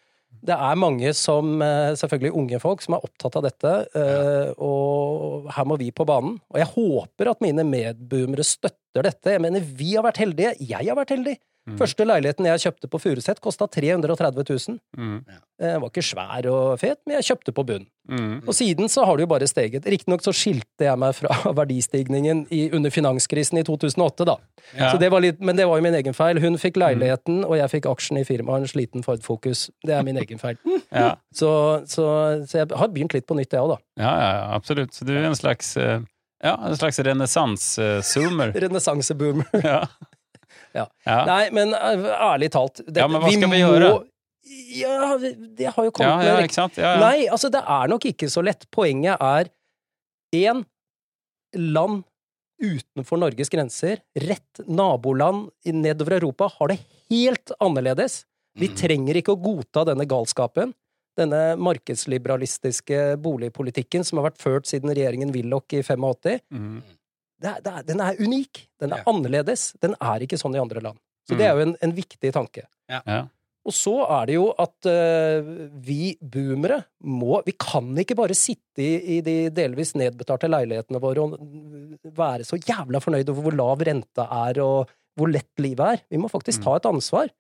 [0.45, 5.47] Det er mange som, eh, selvfølgelig unge folk, som er opptatt av dette, eh, og
[5.55, 6.40] her må vi på banen.
[6.53, 9.30] Og jeg håper at mine medboomere støtter dette.
[9.36, 10.57] Jeg mener, vi har vært heldige.
[10.61, 11.36] Jeg har vært heldig.
[11.62, 11.76] Mm.
[11.78, 14.78] Første leiligheten jeg kjøpte på Furuset, kosta 330 000.
[14.98, 15.18] Mm.
[15.62, 17.84] Eh, var ikke svær og fet, men jeg kjøpte på bunn.
[18.10, 18.40] Mm.
[18.40, 19.86] Og siden så har det jo bare steget.
[19.86, 24.36] Riktignok så skilte jeg meg fra verdistigningen i, under finanskrisen i 2008, da.
[24.74, 24.90] Ja.
[24.90, 26.40] Så det var litt, men det var jo min egen feil.
[26.42, 29.68] Hun fikk leiligheten, og jeg fikk aksjen i firmaet, en sliten Ford Focus.
[29.86, 30.58] Det er min egen feil.
[30.92, 31.14] Ja.
[31.32, 31.48] Så,
[31.88, 32.04] så,
[32.44, 34.02] så jeg har begynt litt på nytt, jeg òg, da.
[34.02, 34.92] Ja, ja, ja, absolutt.
[34.92, 36.02] Så du er en slags, eh,
[36.44, 38.52] ja, en slags renessans-zoomer.
[38.64, 39.48] Renessanseboomer.
[39.64, 39.86] Ja.
[40.74, 40.86] Ja.
[41.28, 43.90] Nei, men eh, ærlig talt det, Ja, men hva skal vi gjøre?
[44.74, 46.38] Ja, det har jo kommet Ja?
[46.40, 46.40] Ja,
[46.82, 46.94] ja.
[47.00, 48.66] Nei, altså det er nok ikke så lett.
[48.74, 49.50] Poenget er
[50.34, 50.64] én
[51.54, 52.02] land
[52.62, 56.78] utenfor Norges grenser, rett naboland nedover Europa, har det
[57.10, 58.24] helt annerledes.
[58.58, 58.76] Vi Mm.
[58.76, 60.74] trenger ikke å godta denne galskapen.
[61.16, 66.40] Denne markedsliberalistiske boligpolitikken som har vært ført siden regjeringen Willoch i 85.
[66.52, 66.82] Mm.
[67.43, 68.62] Det er, det er, den er unik.
[68.80, 69.11] Den er Ja.
[69.12, 69.72] annerledes.
[69.82, 70.99] Den er ikke sånn i andre land.
[71.28, 72.64] Så det er jo en, en viktig tanke.
[72.90, 73.01] Ja.
[73.62, 75.51] Og så er det jo at uh,
[75.86, 81.22] vi boomere må Vi kan ikke bare sitte i, i de delvis nedbetalte leilighetene våre
[81.22, 81.36] og
[82.18, 86.03] være så jævla fornøyde over hvor lav renta er og hvor lett livet er.
[86.11, 86.64] Vi må faktisk Mm.
[86.64, 87.30] ta et ansvar.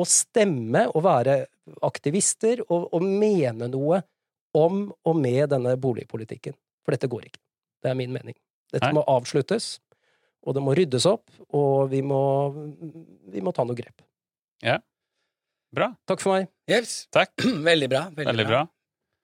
[0.00, 1.46] Og stemme og være
[1.84, 4.00] aktivister og, og mene noe
[4.56, 6.54] om og med denne boligpolitikken.
[6.86, 7.40] For dette går ikke.
[7.82, 8.34] Det er min mening.
[8.72, 8.94] Dette Nei.
[8.96, 9.78] må avsluttes,
[10.46, 12.20] og det må ryddes opp, og vi må,
[13.32, 14.02] vi må ta noe grep.
[14.64, 14.78] Ja.
[15.74, 15.92] Bra.
[16.10, 16.48] Takk for meg.
[16.70, 17.06] Yes.
[17.14, 17.32] Takk.
[17.70, 18.04] Veldig bra.
[18.10, 18.64] Veldig, Veldig bra.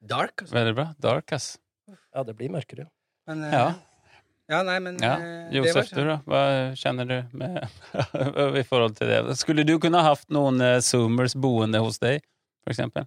[0.06, 0.54] Dark, altså.
[0.54, 0.86] Veldig bra.
[1.02, 1.48] Dark, ass.
[2.14, 2.88] Ja, det blir mørkere.
[3.26, 3.66] Men, uh, Ja.
[4.52, 5.14] ja, nei, men Ja.
[5.18, 6.18] eh, det Josef, du da?
[6.26, 6.42] Hva
[6.78, 7.58] kjenner du med,
[8.62, 9.20] i forhold til det?
[9.40, 12.22] Skulle du kunne hatt noen uh, zoomers boende hos deg,
[12.66, 13.06] for eksempel?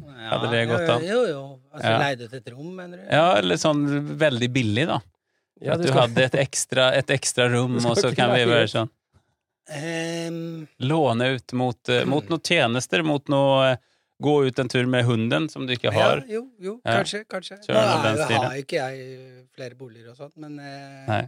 [0.00, 1.04] Ja, Hadde det gått an?
[1.06, 1.42] Jo, jo.
[1.72, 1.98] Altså, Ja.
[2.00, 3.04] Leid ut et rom, mener du?
[3.12, 3.84] Ja, eller sånn
[4.18, 4.96] veldig billig, da.
[5.62, 8.44] Ja, At du du skal- hadde et ekstra, et ekstra rom, og så kan vi
[8.44, 8.90] være sånn
[9.70, 10.66] um...
[10.78, 13.76] Låne ut mot, eh, mot noen tjenester, mot noe eh,
[14.22, 16.20] Gå ut en tur med hunden, som du ikke har.
[16.22, 17.00] Ja, jo, jo, Ja.
[17.00, 17.24] kanskje.
[17.28, 17.56] kanskje.
[17.66, 17.80] Nå
[18.14, 18.44] stilen.
[18.46, 21.22] har ikke jeg flere boliger og sånt, men eh, Nei.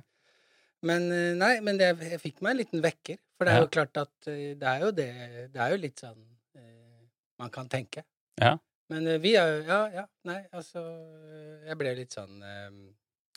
[0.86, 3.18] Men, eh, nei, men det, jeg fikk meg en liten vekker.
[3.36, 3.64] For det er Ja.
[3.66, 5.08] jo klart at eh, det er jo det
[5.52, 6.22] Det er jo litt sånn
[6.54, 7.02] eh,
[7.42, 8.04] man kan tenke.
[8.40, 8.54] Ja.
[8.88, 10.06] Men eh, vi er jo Ja, ja.
[10.24, 12.70] Nei, altså eh, Jeg ble litt sånn eh,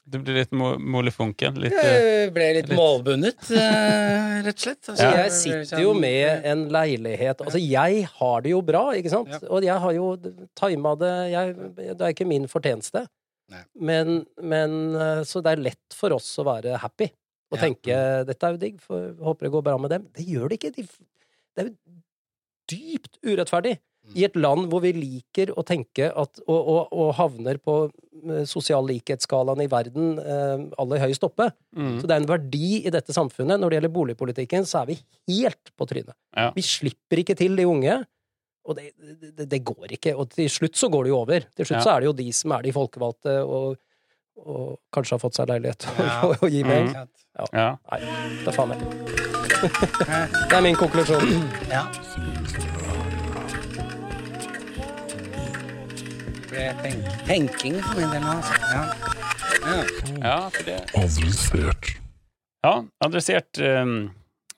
[0.10, 1.58] Du blir litt mo molefonken.
[1.62, 1.90] Litt eh,
[2.26, 4.90] Jeg ble litt litt- målbundet, eh, rett og slett.
[4.90, 5.12] Altså, Ja.
[5.24, 9.30] Jeg sitter jo med en leilighet Altså, jeg har det jo bra, ikke sant?
[9.30, 9.40] Ja.
[9.50, 10.08] Og jeg har jo
[10.58, 13.06] tima det jeg, Det er ikke min fortjeneste.
[13.80, 17.10] Men, men eh, Så det er lett for oss å være happy
[17.52, 17.64] og Ja.
[17.66, 20.06] tenke 'dette er jo digg, for håper det går bra med dem'.
[20.14, 20.76] Det gjør det ikke.
[20.76, 20.84] De,
[21.56, 21.76] det er jo
[22.70, 23.80] dypt urettferdig.
[24.10, 24.14] Mm.
[24.18, 28.44] I et land hvor vi liker å tenke at Og, og, og havner på eh,
[28.50, 31.52] sosial likhetsskalaen i verden eh, aller høyest oppe.
[31.78, 32.00] Mm.
[32.02, 33.60] Så det er en verdi i dette samfunnet.
[33.62, 34.98] Når det gjelder boligpolitikken, så er vi
[35.40, 36.16] helt på trynet.
[36.36, 36.50] Ja.
[36.56, 38.00] Vi slipper ikke til de unge.
[38.70, 38.90] Og det,
[39.38, 40.16] det, det går ikke.
[40.20, 41.46] Og til slutt så går det jo over.
[41.58, 41.86] Til slutt Ja.
[41.86, 43.78] så er det jo de som er de folkevalgte, og,
[44.46, 46.20] og kanskje har fått seg leilighet Ja.
[46.28, 46.84] og, og gi mer.
[46.86, 46.92] Mm.
[46.92, 47.08] Ikke?
[47.56, 47.70] Ja.
[47.94, 48.02] Nei,
[48.44, 48.84] det er faen meg.
[50.50, 51.50] det er min konklusjon.
[51.72, 51.86] Ja.
[56.84, 58.56] Tenk tenking for min del nå, altså.
[58.70, 58.84] Ja.
[59.60, 59.84] Ja.
[60.24, 61.92] ja, for det Adressert.
[62.64, 62.74] Ja,
[63.06, 63.60] adressert.
[63.64, 64.00] Um,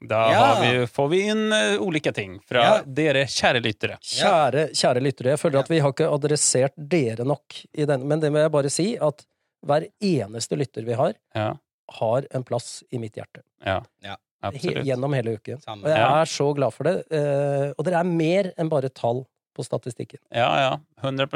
[0.02, 0.38] Da Ja.
[0.46, 2.70] har vi, får vi inn uh, ulike ting fra Ja.
[2.84, 4.00] dere kjære lyttere.
[4.02, 8.20] Kjære, kjære lyttere, jeg føler at vi har ikke adressert dere nok i denne, men
[8.20, 9.22] det må jeg bare si, at
[9.64, 11.52] hver eneste lytter vi har, Ja,
[12.00, 13.44] har en plass i mitt hjerte.
[13.66, 13.84] ja.
[14.02, 14.16] Ja.
[14.50, 15.62] He, gjennom hele uken.
[15.62, 15.84] Samme.
[15.86, 16.22] Og jeg Ja.
[16.22, 17.06] er så glad for det.
[17.14, 20.18] Uh, og dere er mer enn bare tall på statistikken.
[20.34, 20.78] Ja, ja.
[21.04, 21.28] 100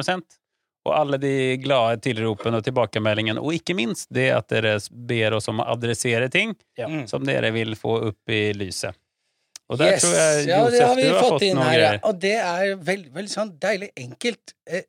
[0.85, 5.47] Og alle de glade tilropene og tilbakemeldingene, og ikke minst det at dere ber oss
[5.49, 6.87] om å adressere ting Ja.
[6.87, 7.07] Mm.
[7.09, 8.93] som dere vil få opp i lyset.
[9.67, 10.03] Og der Yes.
[10.03, 11.93] tror jeg, ja, det har vi du har fått fått inn noen her, ja.
[12.03, 14.53] Og det er veldig, vel sånn deilig enkelt.
[14.69, 14.83] Eh,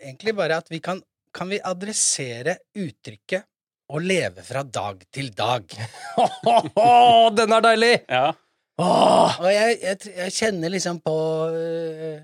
[0.00, 1.02] egentlig bare at vi kan
[1.34, 3.44] Kan vi adressere uttrykket
[3.92, 5.68] 'å leve fra dag til dag'?
[7.36, 8.00] Den er deilig!
[8.08, 8.32] Ja.
[8.80, 9.36] Åh!
[9.40, 11.14] Og jeg, jeg, jeg kjenner liksom på
[11.52, 12.20] øh,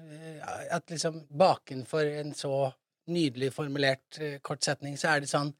[0.71, 2.73] at liksom bakenfor en så
[3.11, 5.53] nydelig formulert øh, kort setning, så er det sånn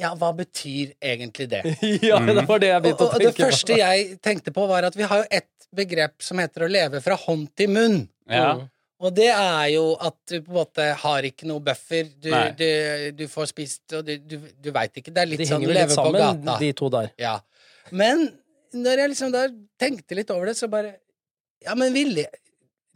[0.00, 1.62] Ja, hva betyr egentlig det?
[2.10, 3.16] Ja, det var det jeg begynte å og, på.
[3.16, 6.64] og det første jeg tenkte på, var at vi har jo ett begrep som heter
[6.66, 8.04] å leve fra hånd til munn.
[8.30, 8.52] ja.
[8.60, 8.68] Mm.
[9.00, 12.10] Og det er jo at du på en måte har ikke noe buffer.
[12.20, 12.26] Du,
[12.58, 12.66] du,
[13.16, 15.08] du får spist, og du, du, du veit ikke.
[15.16, 16.56] Det er litt De sånn å leve på gata.
[16.60, 17.08] de to der.
[17.16, 17.38] Ja.
[17.96, 18.26] Men
[18.76, 19.46] når jeg liksom da
[19.80, 20.98] tenkte litt over det, så bare
[21.64, 22.26] Ja, men vi le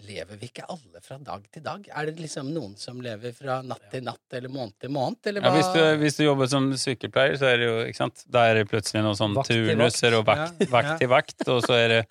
[0.09, 1.87] lever vi ikke alle fra dag til dag?
[1.95, 5.43] Er det liksom noen som lever fra natt til natt eller måned til måned, eller
[5.47, 8.25] Ja, hvis, du, hvis du jobber som sykepleier, så er det jo ikke sant?
[8.31, 11.63] Da er det plutselig noen sånn Vakt turnuser og vakt, Ja, vakt til vakt, og
[11.67, 12.03] så er det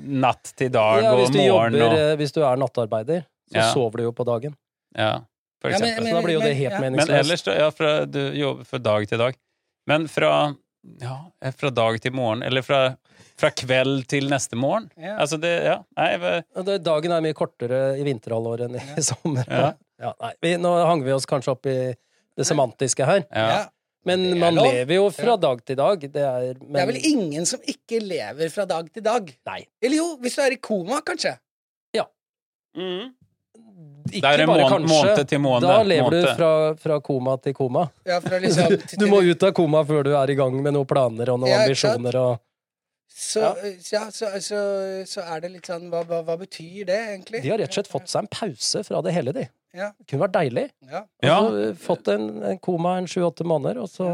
[0.00, 1.38] natt til dag Ja, og morgen
[1.78, 3.68] jobber, og eh, hvis du er nattarbeider, så Ja.
[3.72, 4.56] sover du jo på dagen.
[4.96, 5.20] Ja,
[5.62, 6.08] for Ja, men- eksempel.
[6.10, 6.80] Så da blir jo det helt ja.
[6.80, 9.34] Men ellers, ja, fra, du jobber fra dag til dag.
[9.86, 10.56] Men fra,
[11.00, 11.16] ja,
[11.58, 12.80] fra dag til morgen, eller fra,
[13.40, 14.90] fra kveld til neste morgen.
[15.00, 15.16] Ja.
[15.22, 16.10] Altså det, ja, nei,
[16.66, 19.46] det- Dagen er mye kortere i vinterhalvåret enn i sommer.
[19.48, 19.72] Ja.
[20.02, 21.76] Ja, nei, vi, nå hang vi oss kanskje opp i
[22.36, 23.22] det semantiske her.
[24.04, 24.66] Men man lov.
[24.68, 26.02] lever jo fra dag til dag.
[26.12, 29.30] Det er, men, Det er vel ingen som ikke lever fra dag til dag?
[29.48, 29.62] Nei.
[29.80, 31.32] Eller jo, hvis du er i koma, kanskje?
[31.96, 32.04] Ja.
[32.76, 33.14] Mm.
[34.12, 34.90] Ikke er bare måned, kanskje.
[34.94, 36.26] måned til måned, Da lever måned.
[36.26, 37.86] du fra, fra koma til koma.
[38.06, 40.86] Ja, fra liksom Du må ut av koma før du er i gang med noen
[40.90, 42.18] planer og noen Ja, ambisjoner.
[42.20, 42.40] Og
[43.14, 43.40] Så,
[43.92, 44.60] ja, så, så,
[45.08, 47.40] så er det litt sånn hva, hva, hva betyr det, egentlig?
[47.44, 49.44] de har rett og slett fått seg en pause fra det hele, de.
[49.74, 49.88] Ja.
[49.98, 50.64] Det kunne vært deilig.
[50.90, 51.04] Ja.
[51.24, 51.36] Ja.
[51.40, 54.08] Altså, fått en, en koma en sju-åtte måneder, og så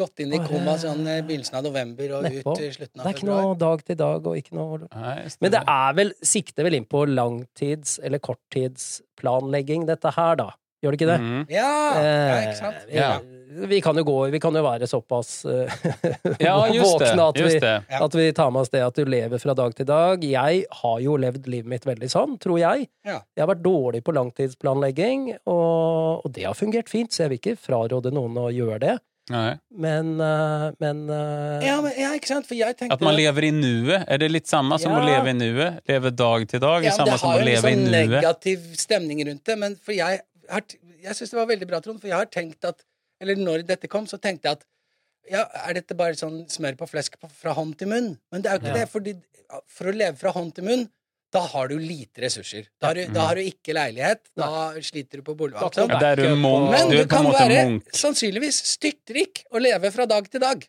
[0.00, 2.54] Gått inn i koma sånn i begynnelsen av november og Nedpå.
[2.56, 3.42] ut i slutten Det er ikke februar.
[3.50, 6.86] noe dag til dag og ikke noe Nei, Men det er vel sikter vel inn
[6.88, 10.50] på langtids- eller korttidsplanlegging, dette her, da.
[10.80, 11.20] Gjør det ikke det?
[11.20, 11.42] Mm.
[11.52, 12.76] Ja, ja, ikke sant?
[12.88, 13.20] Eh, Ja.
[13.66, 15.66] Vi, kan jo gå Vi kan jo være såpass eh,
[16.40, 17.72] Ja, våkne at vi, Just det.
[17.90, 18.04] Ja.
[18.06, 20.22] at vi tar med oss det at du lever fra dag til dag.
[20.24, 22.86] Jeg har jo levd livet mitt veldig sånn, tror jeg.
[23.04, 23.18] Ja.
[23.36, 27.40] Jeg har vært dårlig på langtidsplanlegging, og, og det har fungert fint, så jeg vil
[27.42, 28.96] ikke fraråde noen å gjøre det.
[29.30, 29.54] Nei.
[29.70, 32.46] Men, eh, men eh, Ja, men, ja, ikke sant?
[32.48, 34.04] For jeg tenkte At man lever i nuet.
[34.10, 34.98] Er det litt samme som Ja.
[35.00, 35.80] å leve i nuet?
[35.88, 37.84] Leve dag til dag ja, samme Det som har å jo en leve i sånn
[37.86, 38.10] nuet?
[38.16, 40.20] negativ stemning rundt det, men for jeg
[40.50, 40.62] har
[41.00, 42.82] Jeg syns det var veldig bra, Trond, for jeg har tenkt at
[43.20, 44.64] Eller når dette kom, så tenkte jeg at
[45.30, 48.18] ja, er dette bare sånn smør på flesk på- fra hånd til munn?
[48.32, 48.84] Men det er jo ikke Ja.
[48.84, 49.14] det, fordi
[49.68, 50.88] for å leve fra hånd til munn
[51.32, 52.66] da har du lite ressurser.
[52.80, 54.24] Da har du, da har du ikke leilighet.
[54.36, 54.48] Da
[54.82, 55.54] sliter du på bolig.
[55.54, 55.92] Da alt sånt.
[55.92, 56.70] kan Ja, der du monk.
[56.74, 57.90] Men Du kan være monk.
[57.94, 60.66] sannsynligvis styrtrik og leve fra dag til dag.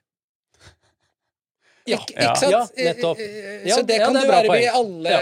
[1.91, 1.99] Ja.
[2.01, 2.51] Ik ikke sant?
[2.51, 3.19] Ja, nettopp.
[3.21, 5.15] Ja, Så det ja, kan det du bra være i alle,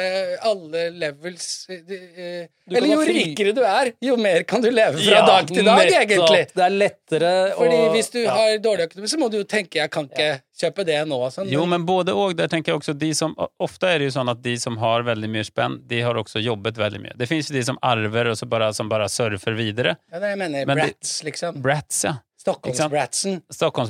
[0.51, 4.97] alle levels eh, eh, Eller jo fri- rikere du er, jo mer kan du leve
[4.99, 6.01] fra Ja, dag til dag, nettopp.
[6.03, 6.43] egentlig.
[6.55, 8.35] Det er lettere Fordi hvis du ja.
[8.37, 11.17] har dårlig økonomi, så må du jo tenke jeg kan ikke kjøpe det nå.
[11.31, 11.47] Sånn.
[11.49, 12.33] Jo, men både og.
[12.35, 13.31] Der tenker jeg også de som,
[13.63, 16.41] ofte er det jo sånn at de som har veldig mye spenn, de har også
[16.43, 17.13] jobbet veldig mye.
[17.17, 19.95] Det finnes jo de som arver og så bare, som bare surfer videre.
[20.11, 20.65] ja, det er jeg mener.
[20.67, 21.61] Men Brats, liksom.
[21.63, 22.17] Brats, ja.
[22.39, 23.41] Stockholms-bratsen.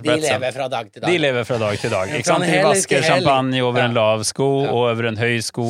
[0.02, 1.12] De lever fra dag til dag.
[1.12, 2.14] De lever fra dag til dag.
[2.18, 2.46] Ikke sant?
[2.50, 4.72] De vasker champagne over en lav sko Ja.
[4.74, 5.66] og over en høy sko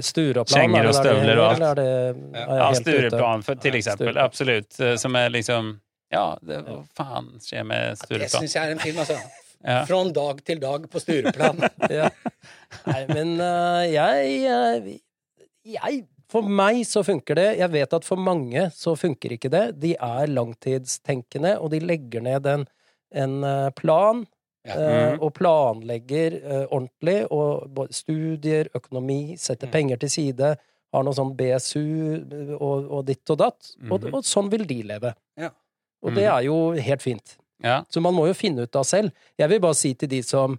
[0.00, 1.76] Stur, over kjenger er og det det støvler og alt.
[1.76, 2.72] det, Ja.
[2.80, 4.16] Stureplan, for, til eksempel.
[4.16, 4.80] Absolutt.
[4.80, 5.80] Eh, Som er liksom
[6.12, 8.40] Ja, det, hva faen skjer med Det Stureplan?
[8.40, 9.18] syns jeg er en film, altså.
[9.64, 9.84] Ja.
[9.86, 11.60] Fra dag til dag på Stureplan.
[11.90, 12.08] Ja.
[12.86, 15.00] Nei, men uh, jeg, jeg,
[15.64, 17.48] jeg For meg så funker det.
[17.60, 19.64] Jeg vet at for mange så funker ikke det.
[19.82, 22.64] De er langtidstenkende, og de legger ned en,
[23.12, 24.24] en eh, plan.
[24.64, 24.76] Ja.
[24.78, 25.22] eh, Mhm.
[25.26, 29.72] Og planlegger eh, ordentlig, og studier, økonomi, setter Mm.
[29.72, 30.50] penger til side,
[30.94, 33.72] har noe sånn BSU og, og ditt og datt.
[33.90, 34.14] og, Mhm.
[34.14, 35.14] og sånn vil de leve.
[35.36, 35.50] Ja.
[36.02, 36.38] Og det Mhm.
[36.38, 37.36] er jo helt fint.
[37.62, 37.82] Ja.
[37.90, 39.10] Så man må jo finne ut av selv.
[39.38, 40.58] Jeg vil bare si til de som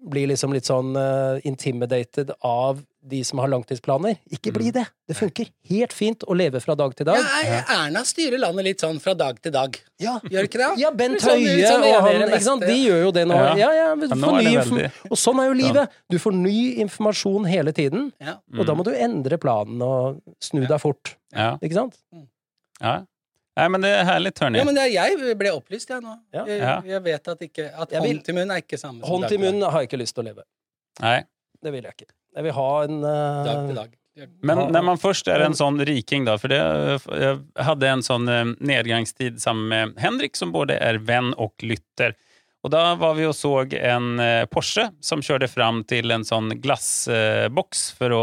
[0.00, 4.82] blir liksom litt sånn uh, intimidated av de som har langtidsplaner, ikke bli det.
[5.08, 7.20] Det funker helt fint å leve fra dag til dag.
[7.20, 9.78] Ja, Erna styrer landet litt sånn fra dag til dag.
[10.00, 10.68] Ja, Gjør ikke det?
[10.82, 12.66] ja Bent sånn- Høie sånn og han, ikke sant?
[12.68, 13.38] De gjør jo det nå.
[13.40, 13.54] Ja.
[13.56, 15.96] Ja, ja, du nå er Og sånn er jo livet.
[16.12, 18.10] Du får ny informasjon hele tiden,
[18.58, 21.16] og da må du endre planen og snu deg fort.
[21.60, 21.96] Ikke sant?
[22.80, 23.00] ja.
[23.60, 24.60] Nei, men det er herlig, Tørni.
[24.60, 26.16] Ja, men det, er- jeg ble opplyst, jeg nå.
[26.34, 26.46] Ja.
[26.48, 29.08] Jeg, jeg vet at, ikke, at Jeg vil- hånd til munn er ikke samme som
[29.12, 30.44] Hånd til munn har jeg ikke lyst til å leve.
[31.04, 31.18] Nei.
[31.60, 32.12] Det vil jeg ikke.
[32.40, 33.44] Jeg vil ha en uh...
[33.44, 33.96] Dag til dag.
[34.44, 38.26] Men når man først er en sånn riking da, for det, jeg hadde en sånn
[38.58, 42.16] nedgangstid sammen med Henrik som både er venn og lytter.
[42.66, 46.50] Og da var vi og så en eh, Porsche som kjørte fram til en sånn
[46.60, 48.22] glassboks for å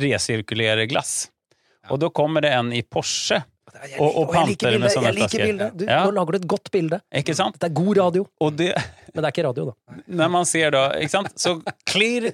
[0.00, 1.30] resirkulere glass.
[1.90, 3.38] Og da kommer det en i Porsche,
[3.74, 5.76] Jeg, Og- og og panter med bildet, sånne flasker.
[5.76, 6.04] Du, Ja.
[6.06, 7.00] Nå lager du et godt bilde.
[7.14, 7.58] ikke sant?
[7.60, 8.26] Det er god radio.
[8.40, 8.74] Och det,
[9.14, 9.94] Men det er ikke radio, da.
[10.08, 11.28] Når man ser da, ikke sant?
[11.38, 12.32] så klirr,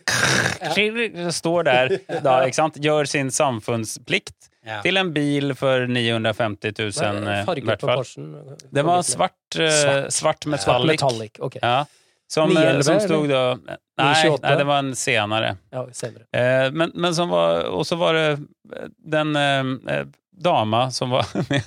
[0.74, 1.88] klirr, står der,
[2.22, 2.76] da, ikke sant?
[2.82, 4.34] gjør sin samfunnsplikt.
[4.66, 4.80] Ja.
[4.82, 8.64] Til en bil for 950 000 Hva er eh, i hvert på fall.
[8.74, 10.10] Den var svart, eh, Svart.
[10.10, 11.00] svart Svart metallic.
[11.00, 11.38] metallic.
[11.40, 11.60] Okay.
[11.62, 11.84] Ja.
[12.28, 15.52] Som, eh, 911, som stod da nei, nei, det var en senere.
[15.72, 16.26] Ja, senere.
[16.34, 18.26] Eh, men, men som var, Og så var det
[18.74, 20.04] eh, den eh, eh,
[20.36, 21.62] dama som var med.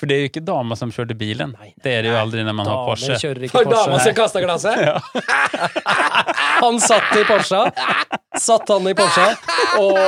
[0.00, 1.54] For det er jo ikke dama som kjørte bilen.
[1.82, 3.18] Det er det jo aldri når man har Porsche.
[3.50, 4.78] For dama som kasta glasset?
[4.86, 5.00] Ja.
[6.62, 7.64] Han satt i Porsche.
[8.40, 9.26] Satt han i Porsche.
[9.82, 9.98] Og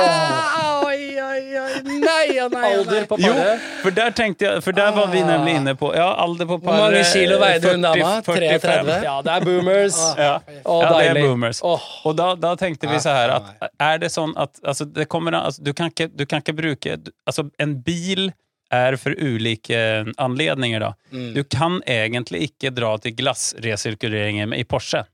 [1.83, 3.95] Nei og nei alder på Jo, paret.
[3.95, 6.91] där tänkte jeg For der var vi nemlig inne på, ja, alder på par, Hvor
[6.91, 8.21] mange kilo veide hun 40, dama?
[8.21, 8.59] 45.
[8.59, 9.03] 33?
[9.03, 9.99] Ja, det er boomers.
[10.17, 11.27] Ja, Å, ja det er deilig.
[11.29, 11.61] boomers.
[11.63, 15.07] Åh, Og da, da tenkte vi så her at er det sånn at altså, det
[15.09, 16.97] kommer, altså, du, kan ikke, du kan inte bruka,
[17.27, 18.31] Altså, en bil
[18.73, 19.77] er for ulike
[20.17, 20.93] anledninger da.
[21.11, 21.33] Mm.
[21.33, 25.05] Du kan egentlig ikke dra til glassresirkuleringen i Porsche.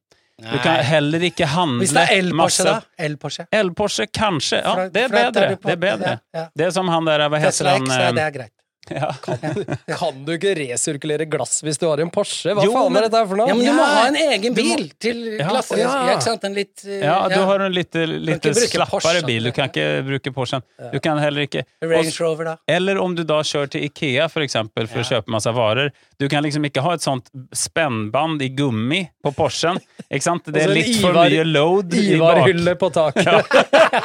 [0.42, 2.80] Du kan heller ikke handle Hvis det er el-Porsche, da?
[2.98, 3.46] El-Porsche.
[3.54, 4.64] El-Porsche, kanskje.
[4.64, 5.46] Ja, fra, det er bedre.
[5.62, 6.18] Det er bedre.
[6.34, 6.48] Ja, ja.
[6.58, 7.86] Det er som han der, hva heter han?
[7.92, 8.54] Eh, det er greit.
[8.92, 9.14] ja.
[9.96, 12.52] kan du ikke resirkulere glass hvis du har en Porsche?
[12.52, 13.48] Hva Jo, faen men- er dette her for noe?
[13.48, 13.94] Ja, men du må Ja.
[13.96, 15.78] ha en egen bil må- til Ja, glasset.
[15.80, 15.92] ja.
[16.10, 16.34] Ja, ikke?
[16.50, 19.26] En litt eh, ja, du har en litt, ikke litt slappere Porsche.
[19.26, 19.44] bil.
[19.48, 20.66] Du kan ikke bruke Porschen.
[20.92, 22.58] Du kan heller ikke Range Rover, da.
[22.68, 25.94] Eller om du da kjører til Ikea for eksempel, for å kjøpe masse varer.
[26.24, 29.76] Du kan liksom ikke ha et sånt spennband i gummi på Porschen.
[30.08, 30.46] Ikke sant?
[30.48, 33.58] Det er en litt for mye load i bak Ivar-hylle på taket.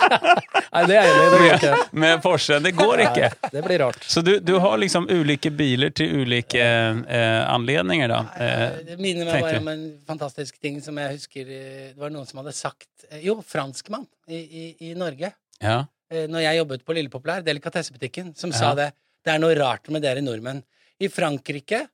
[0.75, 1.27] Nei, det er enig.
[1.33, 1.73] Det går ikke.
[2.05, 2.59] med Porsche.
[2.65, 3.29] Det går ikke.
[3.55, 4.01] Det blir rart.
[4.11, 8.21] Så du, du har liksom ulike biler til ulike eh, anledninger, da.
[8.37, 12.13] Eh, Det minner meg bare om en fantastisk ting som jeg husker eh, Det var
[12.15, 15.31] noen som hadde sagt eh, Jo, franskmann i, i, i Norge.
[15.63, 15.79] ja.
[16.13, 18.59] eh, Når jeg jobbet på Lille Populær, delikatessebutikken, som Ja.
[18.65, 18.91] sa det.
[19.25, 20.63] Det er noe rart med dere nordmenn.
[21.03, 21.85] I Frankrike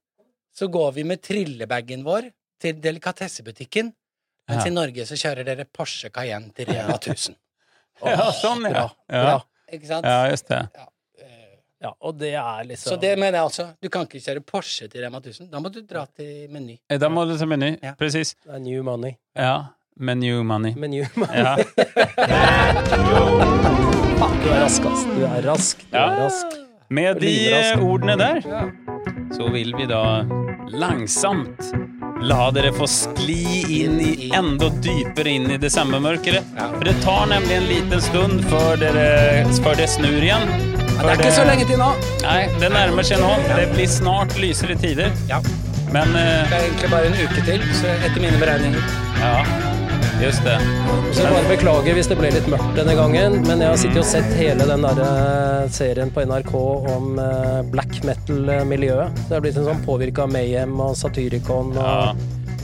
[0.54, 2.30] så går vi med trillebagen vår
[2.62, 3.92] til delikatessebutikken,
[4.48, 4.70] mens Ja.
[4.70, 7.34] i Norge så kjører dere Porsche Cayenne til Rema 1000.
[8.04, 8.70] ja, sånn, ja.
[8.72, 8.88] Bra.
[9.10, 9.38] Ja, bra.
[9.72, 10.04] Ikke sant?
[10.06, 10.62] ja just det.
[10.74, 10.88] Ja.
[11.84, 13.64] Ja, og det er liksom Så det mener jeg altså.
[13.82, 15.50] Du kan ikke kjøre Porsche til Rema 1000.
[15.52, 16.78] Da må du dra til Meny.
[16.88, 17.74] Eh, Da må du til meny.
[17.82, 17.92] Ja.
[17.98, 18.34] Precis.
[18.40, 19.18] Det er new money.
[19.36, 19.66] Ja.
[20.00, 20.72] Menu money.
[20.80, 21.36] Menu money.
[21.44, 21.56] Ja.
[24.44, 25.04] Du er rask, ass.
[25.04, 25.84] Du er rask.
[25.90, 26.56] Du er rask.
[26.94, 27.34] Med de
[27.82, 28.40] ordene der
[29.34, 30.02] så vil vi da
[30.70, 31.72] langsomt
[32.24, 36.46] la dere få skli inn i enda dypere inn i desembermørket.
[36.60, 39.08] For det tar nemlig en liten stund før, dere,
[39.64, 40.46] før det snur igjen.
[40.94, 41.90] Det er ikke så lenge til nå.
[42.22, 43.32] Nei, det nærmer seg nå.
[43.50, 45.10] Det blir snart lysere tider.
[45.28, 45.42] Ja.
[45.94, 48.92] Men eh, Det er egentlig bare en uke til, så etter mine beregninger.
[49.20, 49.34] ja,
[50.22, 50.58] just det.
[51.14, 54.00] Så jeg bare beklager hvis det ble litt mørkt denne gangen, men jeg har sittet
[54.02, 56.54] og sett hele den der eh, serien på NRK
[56.94, 59.24] om eh, black metal-miljøet.
[59.28, 62.14] Det har blitt en sånn påvirka av Mayhem og Satyricon og Ja.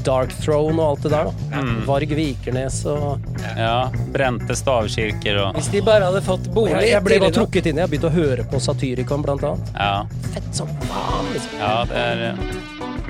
[0.01, 1.27] Dark Throne og alt det der.
[1.29, 1.59] da.
[1.61, 1.83] Mm.
[1.85, 3.27] Varg Vikernes og
[3.59, 7.69] Ja, brente stavkirker og Hvis de bare hadde fått bolig Jeg, jeg ble bare trukket
[7.69, 9.75] inn Jeg har begynt å høre på Satyricon, blant annet.
[9.77, 10.07] Ja.
[10.33, 11.61] Fett som faen, liksom.
[11.61, 12.25] Ja, det er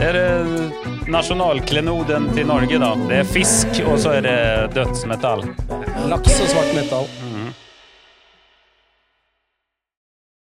[0.00, 0.76] Det er eh,
[1.12, 2.94] nasjonalklenoden til Norge, da.
[3.10, 4.36] Det er fisk, og så er det
[4.72, 5.44] dødsmetall.
[6.08, 7.04] Laks og svart metall.